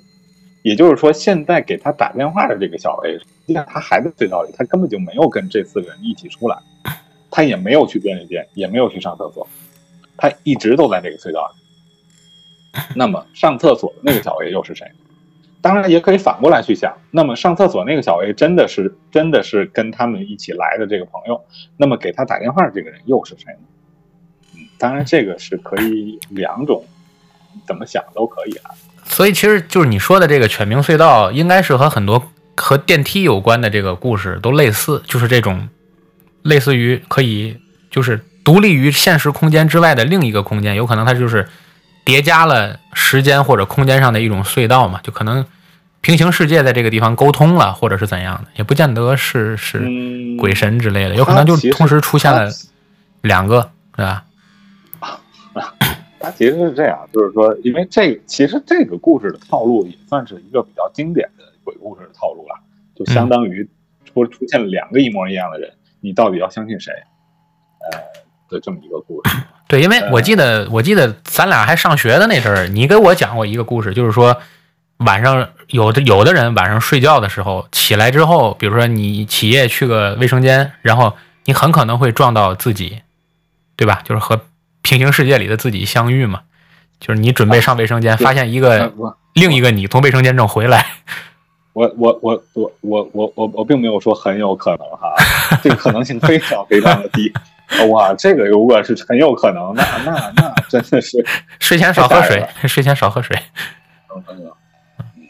[0.63, 6.57] 也就是说，现在给他打电话的这个小 A，实际上他还在隧道里，他根本就没有跟这四个人一起出来，
[7.31, 9.47] 他也没有去便利店，也没有去上厕所，
[10.17, 12.81] 他一直都在这个隧道里。
[12.95, 14.85] 那么上厕所的那个小 A 又是谁？
[15.61, 21.43] 当然也可以反过来去想，那么上厕所那个小 A 真的是真的是跟他们一起来的这个朋友，
[21.75, 23.59] 那么给他打电话的这个人又是谁呢？
[24.81, 26.83] 嗯，当然这个是可以两种
[27.67, 28.71] 怎么想都可以啊。
[29.03, 35.67] 所以其实就是你说的这个犬鸣隧道，应该是和很多和电梯有关的这个故事都类似，就是这种
[36.43, 37.57] 类似于可以
[37.89, 41.47] 就是独立于现实空间之外的另一个空间，有可能它就是
[42.05, 45.45] 叠加了时间或者空间上的一种隧道嘛，就可能
[45.99, 52.49] 平行世界在这个地方沟通了，或者是怎样的，也不见得是是嗯，鬼神之类的，有可能就同时出现了
[53.21, 54.23] 两个，是吧？
[56.19, 62.55] 它其实是这样，就是说，因为这个其实这个故事的套路也算是一个比较经典的鬼故事的套路了，
[62.95, 63.67] 就相当于
[64.05, 66.93] 出出现了两个一模一样的人，你到底要相信谁？
[67.91, 67.99] 呃
[68.47, 69.35] 的这么一个故事。
[69.67, 74.37] 对，因为我记得，我记得咱俩还上学的那阵儿，你给我讲过一个故事，就是说
[74.97, 83.01] 晚上有的有的人晚上睡觉的时候起来之后，比如说你起夜去个卫生间，然后你很可能会撞到自己，
[83.75, 84.01] 对吧？
[84.03, 84.39] 就是和
[84.81, 86.41] 平行世界里的自己相遇嘛。
[86.99, 90.85] 就是你准备上卫生间，对发现一呃个我另一个你从卫生间正回来，
[91.73, 95.11] 我我我我我我我我并没有说很有可能哈，
[95.63, 97.33] 这个可能性非常非常的低。
[97.89, 101.25] 哇，这个如果是很有可能，那那那真的是
[101.59, 103.35] 睡前少喝水睡前少喝水。
[104.13, 104.51] 嗯嗯，
[104.99, 105.23] 嗯，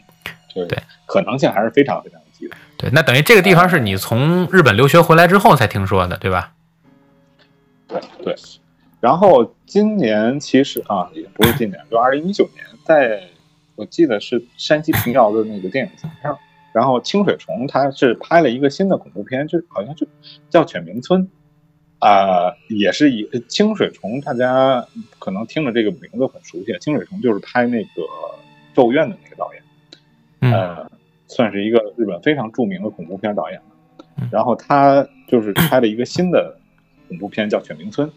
[0.52, 2.56] 对对可能性还是非常非常低的。
[2.76, 6.52] 对，那等于这个地方是你从日本留学回来之后才听说的，对吧？
[7.88, 8.36] 对对，
[9.02, 13.20] 然后今年其实啊，也不是今年，就二零一九年，在
[13.74, 16.38] 我记得是山西平遥的那个电影节上，
[16.72, 20.06] 然后清水虫他是拍了一个新的恐怖片，就好像就
[20.48, 21.20] 叫《犬鸣村》，
[21.98, 24.86] 啊、也是以清水虫，大家
[25.18, 28.02] 可能听着这个名字很熟悉，清水虫就是拍那个
[28.72, 29.62] 《咒怨》的那个导演。
[30.42, 30.90] 嗯呃，
[31.26, 33.60] 算是一个日本非常著名的恐怖片导演
[34.16, 34.28] 嗯。
[34.30, 36.56] 然后他就是拍了一个新的
[37.08, 38.08] 恐怖片，叫《犬鸣村》，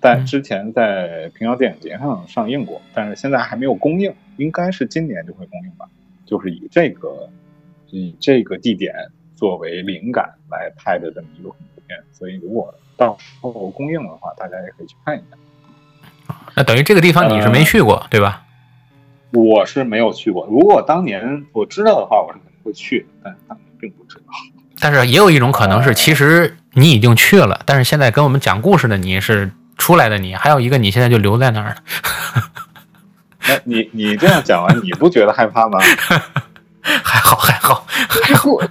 [0.00, 5.86] 在嗯之前在平遥电影节上上映过，但是现在还没有公映，应该是今年就会公映吧。
[6.24, 7.28] 就是以这个
[7.90, 8.94] 以这个地点
[9.34, 15.36] 作为灵感来拍的这么一个恐怖片，所以如果到时候公映的话，大家也可以去看一下。
[16.54, 18.44] 那等于这个地方你是没去过，对吧？
[19.32, 24.24] 我是没有去过，如果当年我知道的话，我是肯定会去的，但是当年并不知道。
[24.80, 29.50] 但是也有一种可能是，其实你已经去了，但是现在跟我们讲故事的你是
[29.80, 31.76] 出来的你，还有一个你现在就留在那儿了。
[33.48, 35.78] 那你你这样讲完，你不觉得害怕吗？
[37.02, 37.86] 还 好还好，
[38.26, 38.62] 是故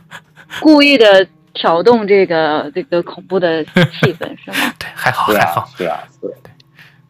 [0.62, 4.72] 故意的挑动这个这个恐怖的气氛是吗？
[4.78, 6.32] 对，还好还好，，是啊，对。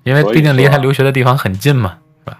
[0.03, 2.39] 因为毕竟离他留学的地方很近嘛，是吧？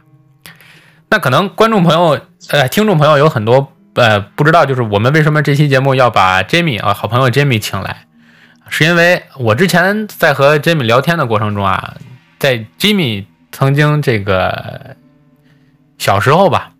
[1.09, 2.19] 那可能观众朋友
[2.51, 8.07] 呃，听众朋友有很多呃不知道，就是我们为什么这期节目要把 Jamie 啊好朋友 Jamie 请来，
[8.69, 11.95] 是因为我之前在和 Jimmy 聊天的过程中啊，
[12.37, 14.95] 在 Jimmy 曾经这个
[15.97, 16.71] 小时候吧，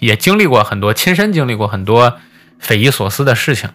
[0.00, 2.18] 也经历过很多，亲身经历过很多
[2.58, 3.70] 匪夷所思的事情。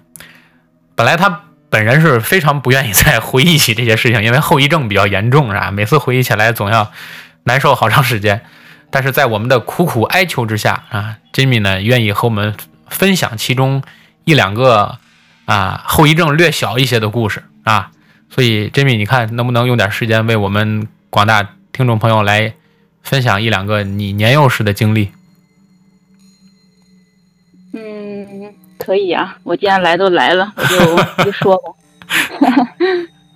[0.96, 5.72] 本来他本人是非常不愿意再回忆起这些事情，因为后遗症比较严重，是吧？
[5.72, 6.92] 每次回忆起来总要
[7.44, 8.42] 难受好长时间。
[8.90, 12.54] 但是在我们的苦苦哀求之下啊，Jimmy 呢愿意和我们
[12.90, 13.82] 分享其中
[14.26, 15.00] 一两个
[15.46, 17.92] 啊后遗症略小一些的故事啊。
[18.30, 22.54] 所以 Jimmy，你看能不能用点时间为我们广大听众朋友来
[23.02, 25.10] 分享一两个你年幼时的经历？
[27.74, 31.74] 嗯，可以啊，我既然来都来了，我就就说吧。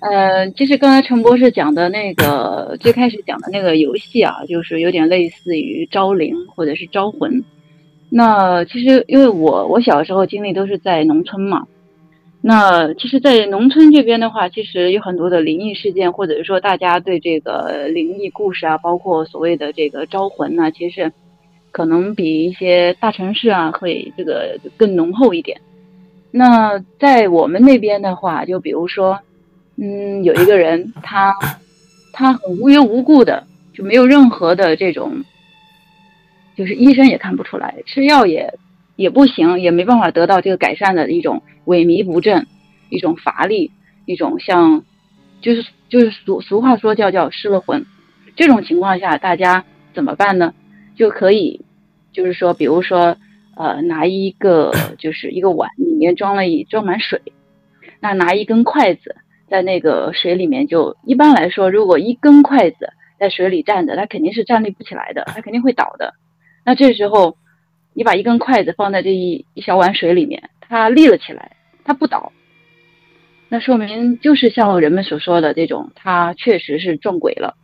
[0.00, 7.42] 呃，就是刚才陈博士讲的那个最开始讲的那个游戏啊，就是有点类似于招灵或者是招魂。
[8.08, 11.66] 那其实因为我我小时候经历都是在农村嘛，
[12.42, 21.12] 那其实，在农村这边的话，其实有很多的灵异事件，或者是说大家对这个灵异故事啊，包括所谓的这个招魂呢、其实
[21.72, 25.60] 可能比一些大城市啊会这个更浓厚一点。
[26.30, 29.18] 那在我们那边的话，就比如说，
[29.76, 31.34] 嗯，有一个人他
[32.12, 35.24] 他很无缘无故的就没有任何的这种，
[36.56, 38.54] 就是医生也看不出来，吃药也
[38.96, 42.46] 也不行，也没办法得到这个改善的一种萎靡不振，
[42.90, 43.70] 一种乏力，
[44.06, 44.82] 一种像
[45.40, 47.86] 就是就是俗俗话说叫叫失了魂。
[48.34, 50.52] 这种情况下，大家怎么办呢？
[50.96, 51.60] 就可以
[52.12, 53.16] 就是说，比如说
[53.56, 57.20] 呃，拿一个就是一个碗，里面装了一装满水，
[58.00, 59.16] 那拿一根筷子
[59.48, 66.14] 在那个水里面就，一般来说，如果一根筷子在水里站着，它肯定是站立不起来的，它肯定会倒的。
[66.64, 67.36] 那这时候
[67.96, 72.30] 你把一根筷子放在这一一小碗水里面，它立了起来，它不倒，
[73.48, 77.54] 那说明就是像人们所说的这种，它确实是撞鬼了，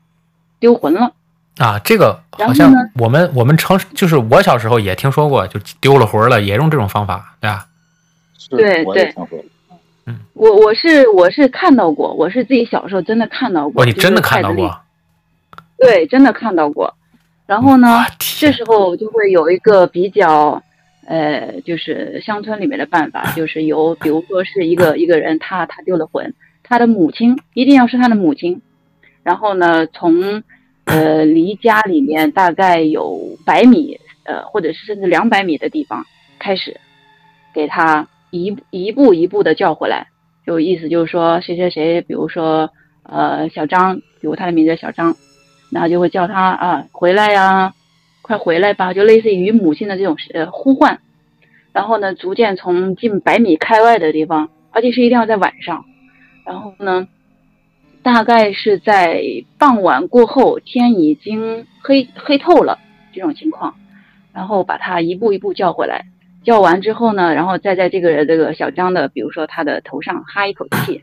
[0.59, 1.13] 丢魂了。
[1.59, 7.67] 啊，这个好像我们我们城就是我小时候也听说过，就丢了魂了，也用这种方法，对吧？
[8.49, 9.15] 对对，
[10.07, 13.83] 嗯，我我是我是看到过，我是自己小时候真的看到过。
[13.83, 14.81] 哦，你真的看到过？
[15.77, 16.95] 对，真的看到过。
[17.53, 18.07] 然后呢，
[18.41, 20.63] 这时候就会有一个比较，
[21.05, 26.33] 呃，就是乡村里面的办法，就是由，比如说是一个一个人，他他丢了魂，
[26.63, 28.63] 他的母亲一定要是他的母亲，
[29.23, 30.43] 然后呢，从
[30.87, 36.07] 呃离家里面大概有百米，呃，或者是甚至两百米的地方
[36.39, 36.81] 开始，
[37.53, 40.07] 给他一一步一步的叫回来，
[40.47, 42.71] 就意思就是说谁谁谁，比如说
[43.03, 45.15] 呃小张，比如他的名字叫小张。
[45.73, 47.75] 然后就会叫他啊，回来呀，
[48.21, 51.01] 快回来吧，就类似于母亲的这种呃呼唤。
[51.73, 55.87] 然后呢，逐渐从近百米开外的地方，而且是一定要在晚上。
[56.45, 57.09] 然后呢，
[58.03, 59.23] 大概是在
[59.59, 62.79] 傍晚过后，天已经黑黑透了
[63.15, 63.75] 这种情况，
[64.35, 66.05] 然后把他一步一步叫回来。
[66.45, 71.03] 叫完之后呢，然后再在这个这个小张的，比如说他的头上哈一口气，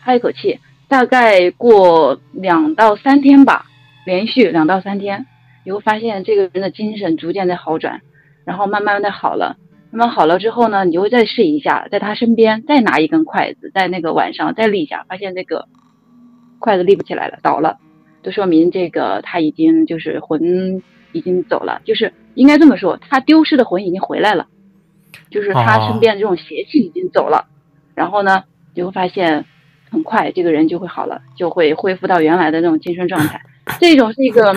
[0.00, 0.60] 哈一口气。
[0.88, 3.66] 大概过两到三天吧，
[4.04, 5.26] 连续两到三天，
[5.64, 8.02] 你会发现这个人的精神逐渐在好转，
[8.44, 9.56] 然后慢慢的好了。
[9.90, 15.66] 那么好了之后呢，你就会再试一下，在他身边再拿一根筷子，在那个晚上再立一下，发现这个
[16.60, 17.78] 筷子立不起来了，倒了，
[18.22, 24.46] 就说明这个他已经就是魂已经走了，就是应该这么说，他丢失的魂已经回来了，
[25.30, 27.46] 就是他身边的这种邪气已经走了。
[27.96, 29.46] 然后呢，你会发现。
[29.96, 33.40] 很快，这个人就会好了，就会恢复到原来的那种精神状态。
[33.80, 34.54] 这种是一个，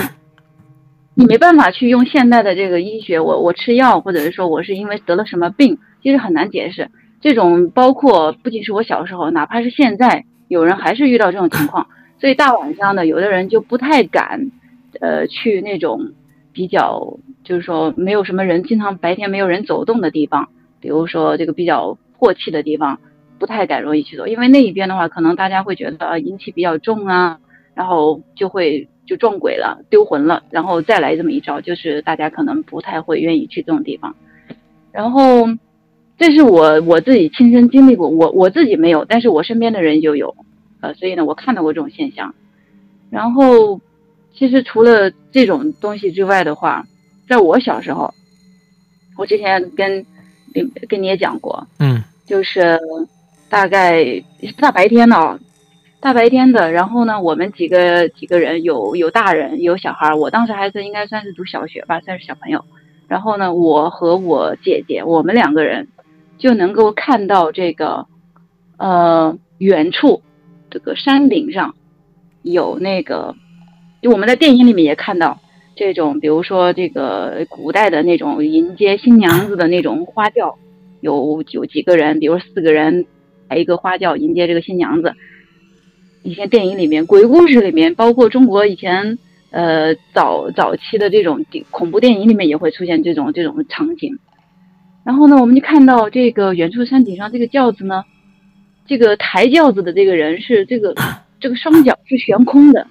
[1.16, 6.90] 你没办法去用现代的这个医学，我我吃药，或者是说我是因为得了什么病，其实很难解释。
[7.22, 11.88] 这种包括不仅是我小时候，哪怕是现在，有人还是遇到这种情况。
[12.20, 14.52] 所以大晚上的，有的人就不太敢，
[15.00, 16.12] 呃，去那种
[16.52, 20.50] 比较，就是说没有什么人，经常白天没有人走动的地方，
[20.82, 23.00] 比如说这个比较破气的地方。
[23.40, 27.40] 不太敢容易去走，因为那一边的话，可能大家会觉得啊阴气比较重啊，
[27.74, 34.16] 然后就会就撞鬼了、丢魂了，然后再来这么一招，就是大家可能不太会愿意去这种地方。
[34.92, 35.48] 然后，
[36.18, 40.36] 这是我我自己亲身经历过，我我自己没有，但是我身边的人就有，
[40.82, 42.36] 呃，所以呢，我看到过这种现象。
[43.10, 43.80] 然后，
[44.34, 46.86] 其实除了这种东西之外的话，
[47.28, 48.14] 在我小时候，
[49.18, 50.06] 我之前跟
[50.54, 52.78] 跟跟你也讲过，嗯，就是。
[53.50, 54.24] 大概
[54.58, 55.39] 大白天的，
[56.00, 62.64] 大白天的，然后呢，我们几个几个人有有大人有小孩，我当时孩子应该算是读小学吧，算是小朋友。
[63.08, 65.88] 然后呢，我和我姐姐，我们两个人
[66.38, 68.06] 就能够看到这个，
[68.78, 70.22] 呃，远处
[70.70, 71.74] 这个山顶上
[72.43, 73.36] 有那个，
[74.04, 75.39] 就我们在电影里面也看到
[75.76, 80.60] 这种，比如说这个古代的那种迎接新娘子的那种花轿，
[81.02, 83.08] 有有几个人，比如四个人。
[83.50, 85.14] 来一个花轿迎接这个新娘子。
[86.22, 89.18] 以前电影里面、鬼故事里面，包括中国以前
[89.52, 94.20] 呃早早期的这种恐怖电影里面，也会出现这种这种场景。
[95.06, 98.04] 然后呢，我们就看到这个远处山顶上这个轿子呢，
[98.86, 100.93] 这个抬轿子的这个人是这个
[101.39, 102.86] 这个双脚是悬空的，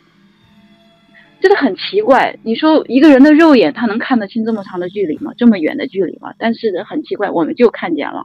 [1.41, 2.39] 真的很奇怪。
[2.43, 5.33] 你说一个人的肉眼他能看得清这么长的距离吗？
[5.37, 6.33] 这么远的距离吗？
[6.39, 8.25] 但是很奇怪，我们就看见了。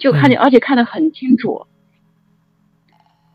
[0.00, 1.66] 就看见，而且看得很清楚。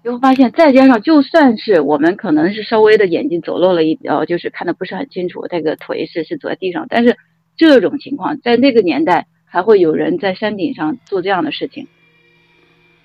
[0.04, 7.18] 就会发现，再加上，就算是我们可能是稍微的眼睛走漏了一呃，就是看的不是很清楚，那个腿是是走在地上，但是
[7.58, 11.88] 这种情况在那个年代还会有人在山顶上做这样的事情，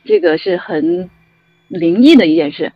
[0.04, 1.08] 这个是很
[1.68, 2.72] 灵异的一件事。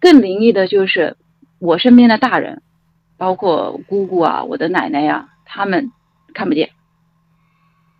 [0.00, 1.16] 更灵异的就是
[1.60, 2.62] 我身边的大人，
[3.16, 5.92] 包括姑姑啊、我的奶奶呀，他们
[6.34, 6.70] 看不见。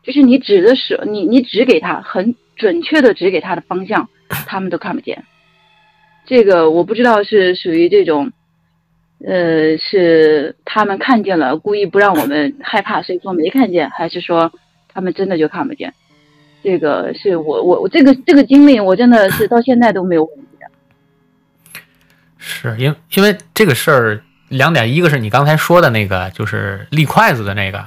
[0.02, 5.24] 就是你指的是你，你指给他很准确的指给他的方向，他们都看不见。
[6.26, 8.32] 这个我不知道是属于这种，
[9.24, 14.52] 呃，是他们看见了，故意不让我们害怕，所以说没看见，还是说
[14.92, 15.94] 他们真的就看不见？
[16.64, 20.42] 这个是我我我这个这个经历，我真的是到现在都没有忘记。
[22.38, 27.86] 是因因为这个事儿两点，一个是你刚才说的那个，就是立筷子的那个，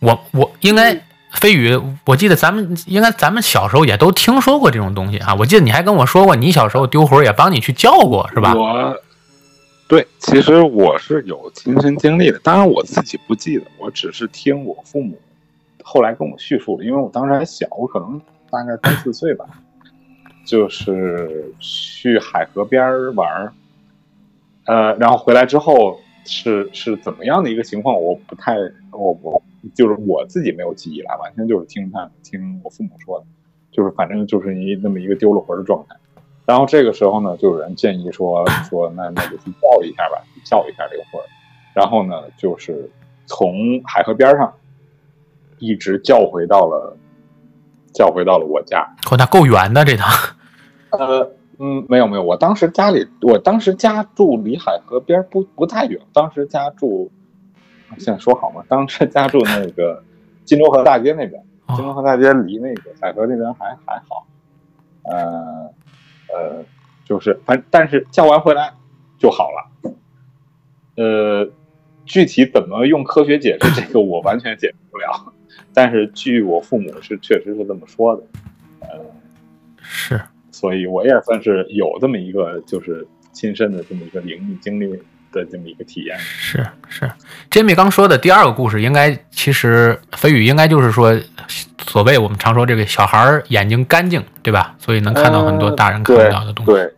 [0.00, 1.00] 我我应该。
[1.36, 5.34] 飞宇，我记得咱们应该咱们小时候也都听说过这种东西啊。
[5.34, 8.54] 我记得你还跟我说过，你小时候丢魂也帮你去叫过，是吧？
[8.54, 8.96] 我
[9.88, 15.16] 对，其实我是有亲身经历的，当然我自己不记得，我只是听我父母
[15.84, 18.20] 后来跟我叙述的，因为我当时还小，我可能
[18.50, 19.44] 大概三四岁吧，
[20.44, 23.52] 就是去海河边玩儿，
[24.64, 28.56] 呃，然后回来之后是是怎么样的一个情况，我不太，
[28.90, 29.42] 我我
[29.74, 33.26] 就是我自己没有记忆了，完全就是听他听我父母说的，
[33.70, 35.96] 就是反正就是一那么一个丢了魂的状态。
[36.44, 41.26] 然后这个时候呢，就有人建议说说那那就去叫一下吧，叫一下这个魂儿。
[41.74, 42.90] 然后呢，就是
[43.26, 44.54] 从海河边上
[45.58, 46.96] 一直叫回到了
[47.92, 48.80] 叫回到了我家。
[49.10, 50.08] 哦，那够远的这趟。
[50.90, 57.10] 呃，嗯，没有没有，我当时家里，我当时家住离海河边不不太远，当时家住，
[57.98, 58.62] 现在说好吗？
[58.68, 60.02] 当时家住那个
[60.44, 64.26] 金州河大街那边，金州河大街离那个海河那边还还好，
[65.04, 65.72] 呃。
[66.28, 66.64] 呃，
[67.04, 68.74] 就是反，但是叫完回来
[69.16, 69.92] 就好了。
[70.96, 71.48] 呃，
[72.04, 75.32] 具体怎么用科学解释这个，我完全解释不了。
[75.72, 78.22] 但是据我父母是确实是这么说的。
[78.80, 78.98] 呃，
[79.78, 80.20] 是，
[80.56, 84.88] 所以我也算是有这么一个，就是亲身的这么一个灵异经历
[85.30, 86.18] 的这么一个体验。
[86.18, 87.10] 是是
[87.50, 91.14] ，Jimmy 刚说的第二个故事，应该其实飞宇应该就是说。
[91.88, 94.74] 所谓我们常说这个小孩眼睛干净，对吧？
[94.76, 96.72] 所以能看到很多大人看不到的东西。
[96.72, 96.92] 对，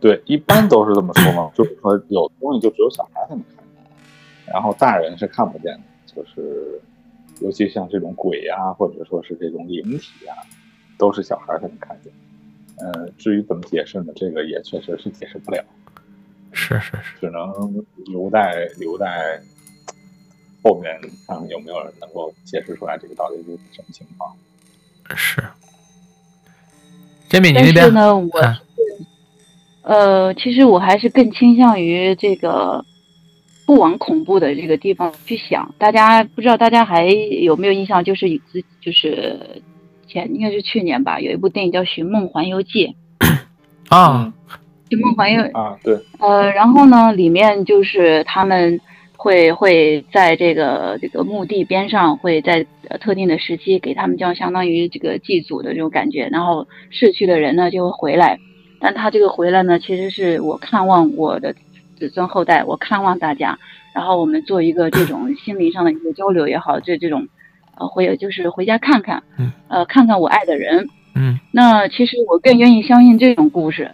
[0.00, 5.80] 对， 一般都是这么说嘛，就是说有东西就只有小孩才能看见，然后大人是看不见的。
[6.04, 6.80] 就是
[7.40, 10.34] 尤其像这种鬼啊，或者说是这种灵体啊，
[10.98, 12.12] 都是小孩才能看见。
[12.78, 14.12] 呃，至于怎么解释呢？
[14.16, 15.64] 这个也确实是解释不了。
[16.52, 19.40] 是是是，只能留待留待。
[20.62, 20.98] 后面
[21.28, 24.36] 看看有没有人能够解释出来这个到底是什么情况？
[25.14, 25.40] 是，
[27.28, 28.16] 煎饼，你那边呢？
[28.16, 28.28] 我
[29.82, 32.84] 呃，其实我还是更倾向于这个
[33.64, 35.72] 不往恐怖的这个地方去想。
[35.78, 38.02] 大家不知道大家还有没有印象？
[38.02, 38.26] 就是
[38.80, 39.62] 就是
[40.06, 42.94] 前应该是去年吧，有一部电影叫《寻梦环游记》
[43.88, 44.32] 啊，
[44.90, 48.80] 《寻梦环游》啊，对，呃，然后呢，里面就是他们。
[49.18, 52.64] 会会在这个这个墓地边上，会在
[53.00, 58.38] 特定的时期给他们这样相当于这个祭祖的这种感觉，然后逝去的人呢就会回来，
[58.78, 61.54] 但他这个回来呢，其实是我看望我的
[61.98, 63.58] 子孙后代，我看望大家，
[63.94, 67.26] 然后我们做一个这种心灵上的一个交流也好，这这种
[67.76, 69.22] 呃回就是回家看看，
[69.68, 73.92] 呃看看我爱的人，嗯，那其实我更愿意相信这种故事，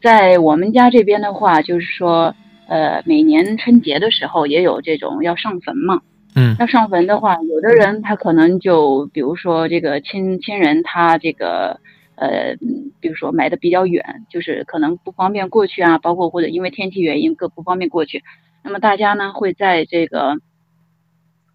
[0.00, 2.34] 在我们家这边的话，就是说。
[2.68, 6.00] 呃，每年春节的时候也有这种要上坟嘛。
[6.34, 11.80] 嗯，要上坟的话，有的人他可能就，比如说这个亲亲人，他这个
[12.14, 12.56] 呃，
[12.98, 18.22] 比如说埋的比较远，就是可能不方便过去啊，包括或者因为天气原因各不方便过去。
[18.62, 20.38] 那么大家呢会在这个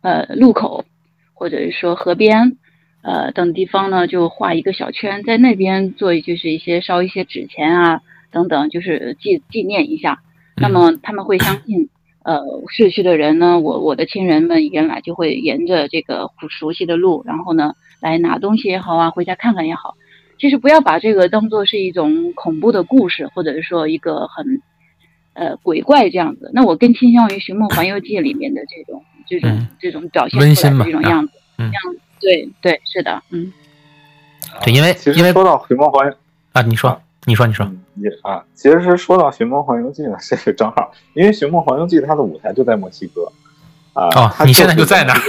[0.01, 0.85] 呃路口
[1.37, 2.57] 或者是说河边
[3.03, 10.19] 呃等地方呢就画一个小圈，在那边做就是一些烧一些纸钱啊等等，就是纪纪念一下。
[10.59, 11.89] 那么他们会相信，
[12.23, 19.95] 呃，逝去的人呢，我我的亲人们原来就会沿着这个熟悉的路，然后呢，来拿东西也好啊，回家看看也好。
[20.39, 24.61] 其实不要把这个当做是一种恐怖的故事，或者是说一个很，
[25.33, 26.51] 呃，鬼怪这样子。
[26.53, 31.33] 那我更倾向于《寻梦环游记》里面的这种这种这种表现出来的这种样子。
[31.57, 31.71] 嗯，
[32.19, 33.51] 对对是的，嗯。
[34.63, 36.13] 对，因为因为说到《寻梦环游》
[36.53, 37.01] 啊，你说。
[37.25, 43.29] 你说，你说，你啊，其实是说到《寻梦环游记》呢，这个正好，因为《寻梦环游记》它的舞台就在墨西哥，
[43.91, 45.19] 啊，哦，你现在就在那儿，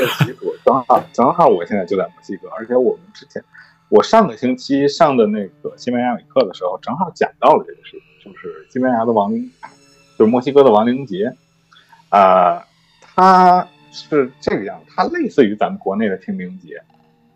[0.65, 3.43] 正好正好，我现在就在墨西哥，而且我们之前，
[3.89, 9.51] 我上个星期上的那个西班牙语课的时候，正好讲到了这个事情，就是西班牙的亡灵，
[10.17, 11.35] 就是墨西哥的亡灵节，
[12.11, 12.65] 啊，
[13.17, 16.83] 它是这个样子，它类似于咱们国内的清明节，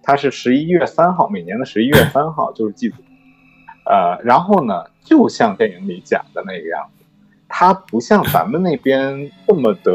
[0.02, 2.96] 它是十一月三号，每年的十一月三号就是祭祖。
[3.84, 7.04] 呃，然后呢，就像电影里讲的那个样子，
[7.48, 9.92] 它不像咱们那边这么的，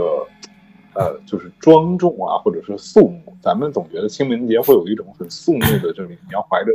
[0.94, 3.38] 呃，就是庄重啊，或者是肃穆。
[3.42, 6.72] 咱们总觉得清明节会有一种很肃穆的，就是你要怀着，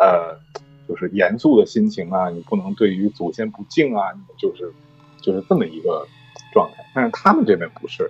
[0.00, 0.38] 呃，
[0.86, 4.72] 就是严肃的心情啊，你不能对于祖先不敬啊，就是
[5.20, 6.06] 就是这么一个
[6.52, 6.84] 状态。
[6.94, 8.08] 但是他们这边不是，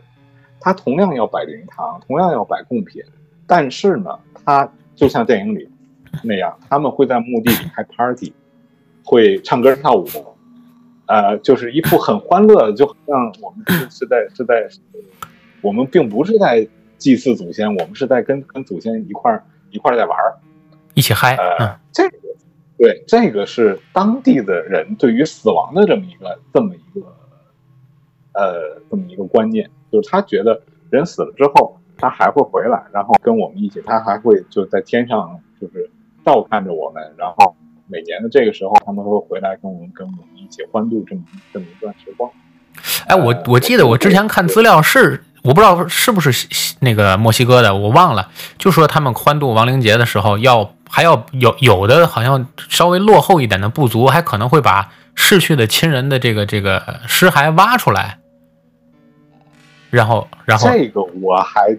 [0.61, 3.03] 他同样要摆灵堂，同样要摆贡品，
[3.47, 5.69] 但是呢，他就像电影里。
[6.23, 8.33] 那样，他们会在墓地里开 party，
[9.05, 10.07] 会唱歌跳舞，
[11.05, 14.67] 呃，就是一副很欢乐，就好像我们是是在是在，
[15.61, 20.39] 我们并不是在祭祀祖先，我们是在跟跟祖先一块儿一块儿在玩儿，
[20.95, 21.37] 一起嗨。
[21.37, 22.17] 呃，这个
[22.79, 27.07] 对，这个是当地的人对于死亡的这么一个这么一个
[28.33, 35.90] 呃这么一个观念，就是他觉得人死了之后他还会回来，然后跟我们一起，他还会就在天上就是
[36.22, 37.57] 照看着我们，然后
[37.88, 41.22] 每年的这个时候他们会回来跟我们跟我们一起欢度这么
[41.55, 42.30] 这么一段时光。
[43.07, 46.47] 哎，我我记得我之前看资料是，我不知道是不是
[46.80, 48.28] 那个墨西哥的，我忘了。
[48.59, 58.18] 就说他们欢度亡灵节的时候，要还要有有的好像稍微落后一点的部族，还可能会把逝去的亲人的这个这个尸骸挖出来，
[59.91, 61.76] 然后然后这个我还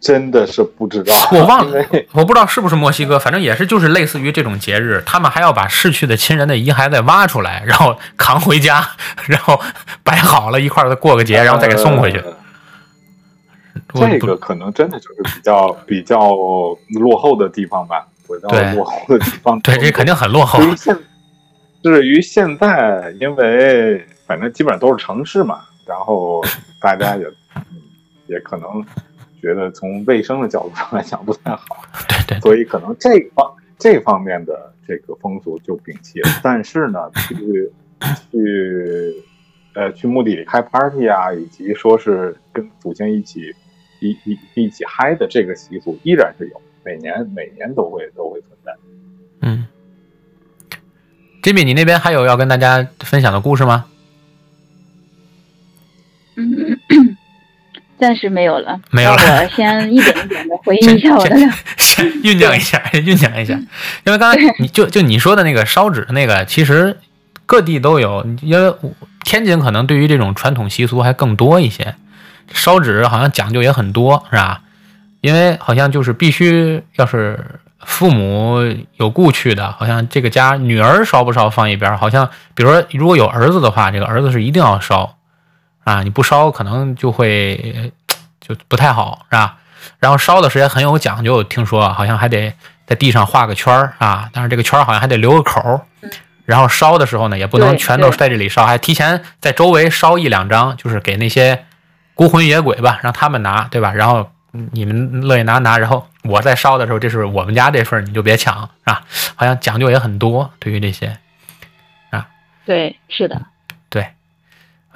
[0.00, 8.86] 真的是不知道， 我忘了，我不知道是不是墨西哥，反正也是就是类似于这种节日，他们还要把逝去的亲人的遗骸再挖出来，然后扛回家，
[9.26, 9.60] 然后
[10.02, 12.18] 摆好了一块儿再过个节，然后再给送回去。
[12.18, 12.34] 呃
[13.94, 16.34] 这个可能真的就是比较比较
[16.98, 19.58] 落后的地方吧，比较对落后的地方。
[19.60, 20.58] 对， 这肯定很落后。
[21.82, 26.42] 至于现在，因为反正基本上都是城市嘛，然后
[26.80, 27.24] 大家也
[27.54, 27.62] 嗯
[28.26, 28.84] 也可能
[29.40, 31.64] 觉得从卫生的角度上来讲不太好，
[32.26, 36.30] 对对所以可能这方这方面的这个风俗就摒弃了。
[36.42, 37.70] 但是呢，去
[38.30, 39.24] 去
[39.74, 43.54] 呃去墓地里开 party 啊，以及说是跟祖先一起
[44.00, 48.72] 一一一起嗨的这个习俗依然是有，每年每年都会都会存在。
[49.42, 49.66] 嗯
[51.42, 53.84] ，Jimmy，你那边还有要跟大家分享的故事吗？
[57.98, 63.54] 暂时没有了，没有了我先一点一点的回忆一下我的两先酝酿一下，先 酝酿一下，
[64.04, 66.98] 因为刚才你就就你说的那个烧纸那个，其实
[67.46, 68.74] 各地都有，因为
[69.24, 71.94] 天津可能对于这种传统习俗还更多一些，
[72.52, 74.60] 烧纸好像讲究也很多，是吧？
[75.22, 77.38] 因为好像就是必须要是
[77.80, 78.58] 父母
[78.96, 85.15] 有故去的，好像这个家女儿烧不烧放一边儿，好像比如说如果有儿子的话，这个儿子是一定要烧
[85.86, 87.92] 啊，你不烧可能就会
[88.40, 89.58] 就不太好，是吧？
[90.00, 92.52] 然后烧的时间很有讲究，听说好像还得
[92.86, 95.80] 在地上画个圈儿啊，但是这个圈儿好像还得留个口儿。
[96.44, 101.64] 然后烧的时候呢，也不能全都对在这里烧，还提前在周围烧一两张，就是给那些
[102.14, 103.92] 孤魂野鬼吧，让他们拿，对吧？
[103.92, 109.02] 然后嗯你们乐意拿拿，然后我在烧的时候，这是我们家这份儿，你就别抢，是吧？
[109.36, 111.16] 好像讲究也很多，对于这些。
[112.10, 112.26] 啊
[112.64, 113.42] 对，是的，对，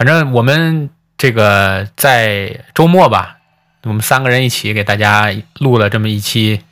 [0.00, 0.88] 反正我们
[1.18, 3.36] 这个在周末吧，
[3.82, 6.62] 我们三个人一起给大家录了这么一期，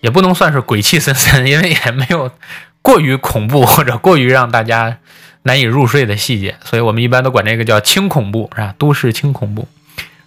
[0.00, 2.32] 也不能算是鬼气森森，因为也没有
[2.80, 4.96] 过于恐怖或者过于让大家
[5.42, 8.74] 难以入睡的细节，所以我们一般都管这个叫轻恐怖，是吧？
[8.78, 9.68] 都市轻恐怖。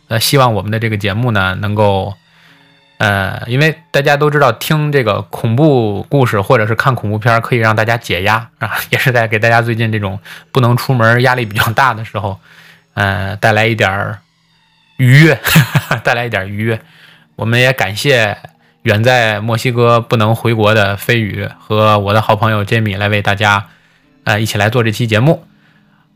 [0.07, 2.13] 呃，希望我们的这个节目呢，能够，
[2.99, 10.19] 呃，因为大家都知道，听这个恐怖故事或者是看恐怖片可以让大家解压啊，也是在给大家最近这种
[10.51, 12.37] 不能出门、压力比较大的时候，
[12.95, 14.19] 呃，带来一点儿
[14.97, 15.39] 愉悦，
[16.03, 16.81] 带来一点愉悦。
[17.37, 18.35] 我们也感谢
[18.81, 23.67] 远在墨西哥不能回国的飞宇和我的好朋友杰米来为大家，
[24.25, 25.45] 呃，一起来做这期节目。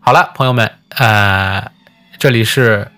[0.02, 1.72] 好了，朋友们，呃，
[2.20, 2.92] 这里是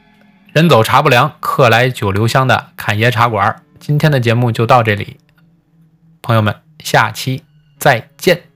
[0.54, 3.62] 人走茶不凉，客来酒留香的侃爷茶馆。
[3.86, 5.18] 今天的节目就到这里，
[6.24, 7.44] 朋友们，下期
[7.78, 8.55] 再见。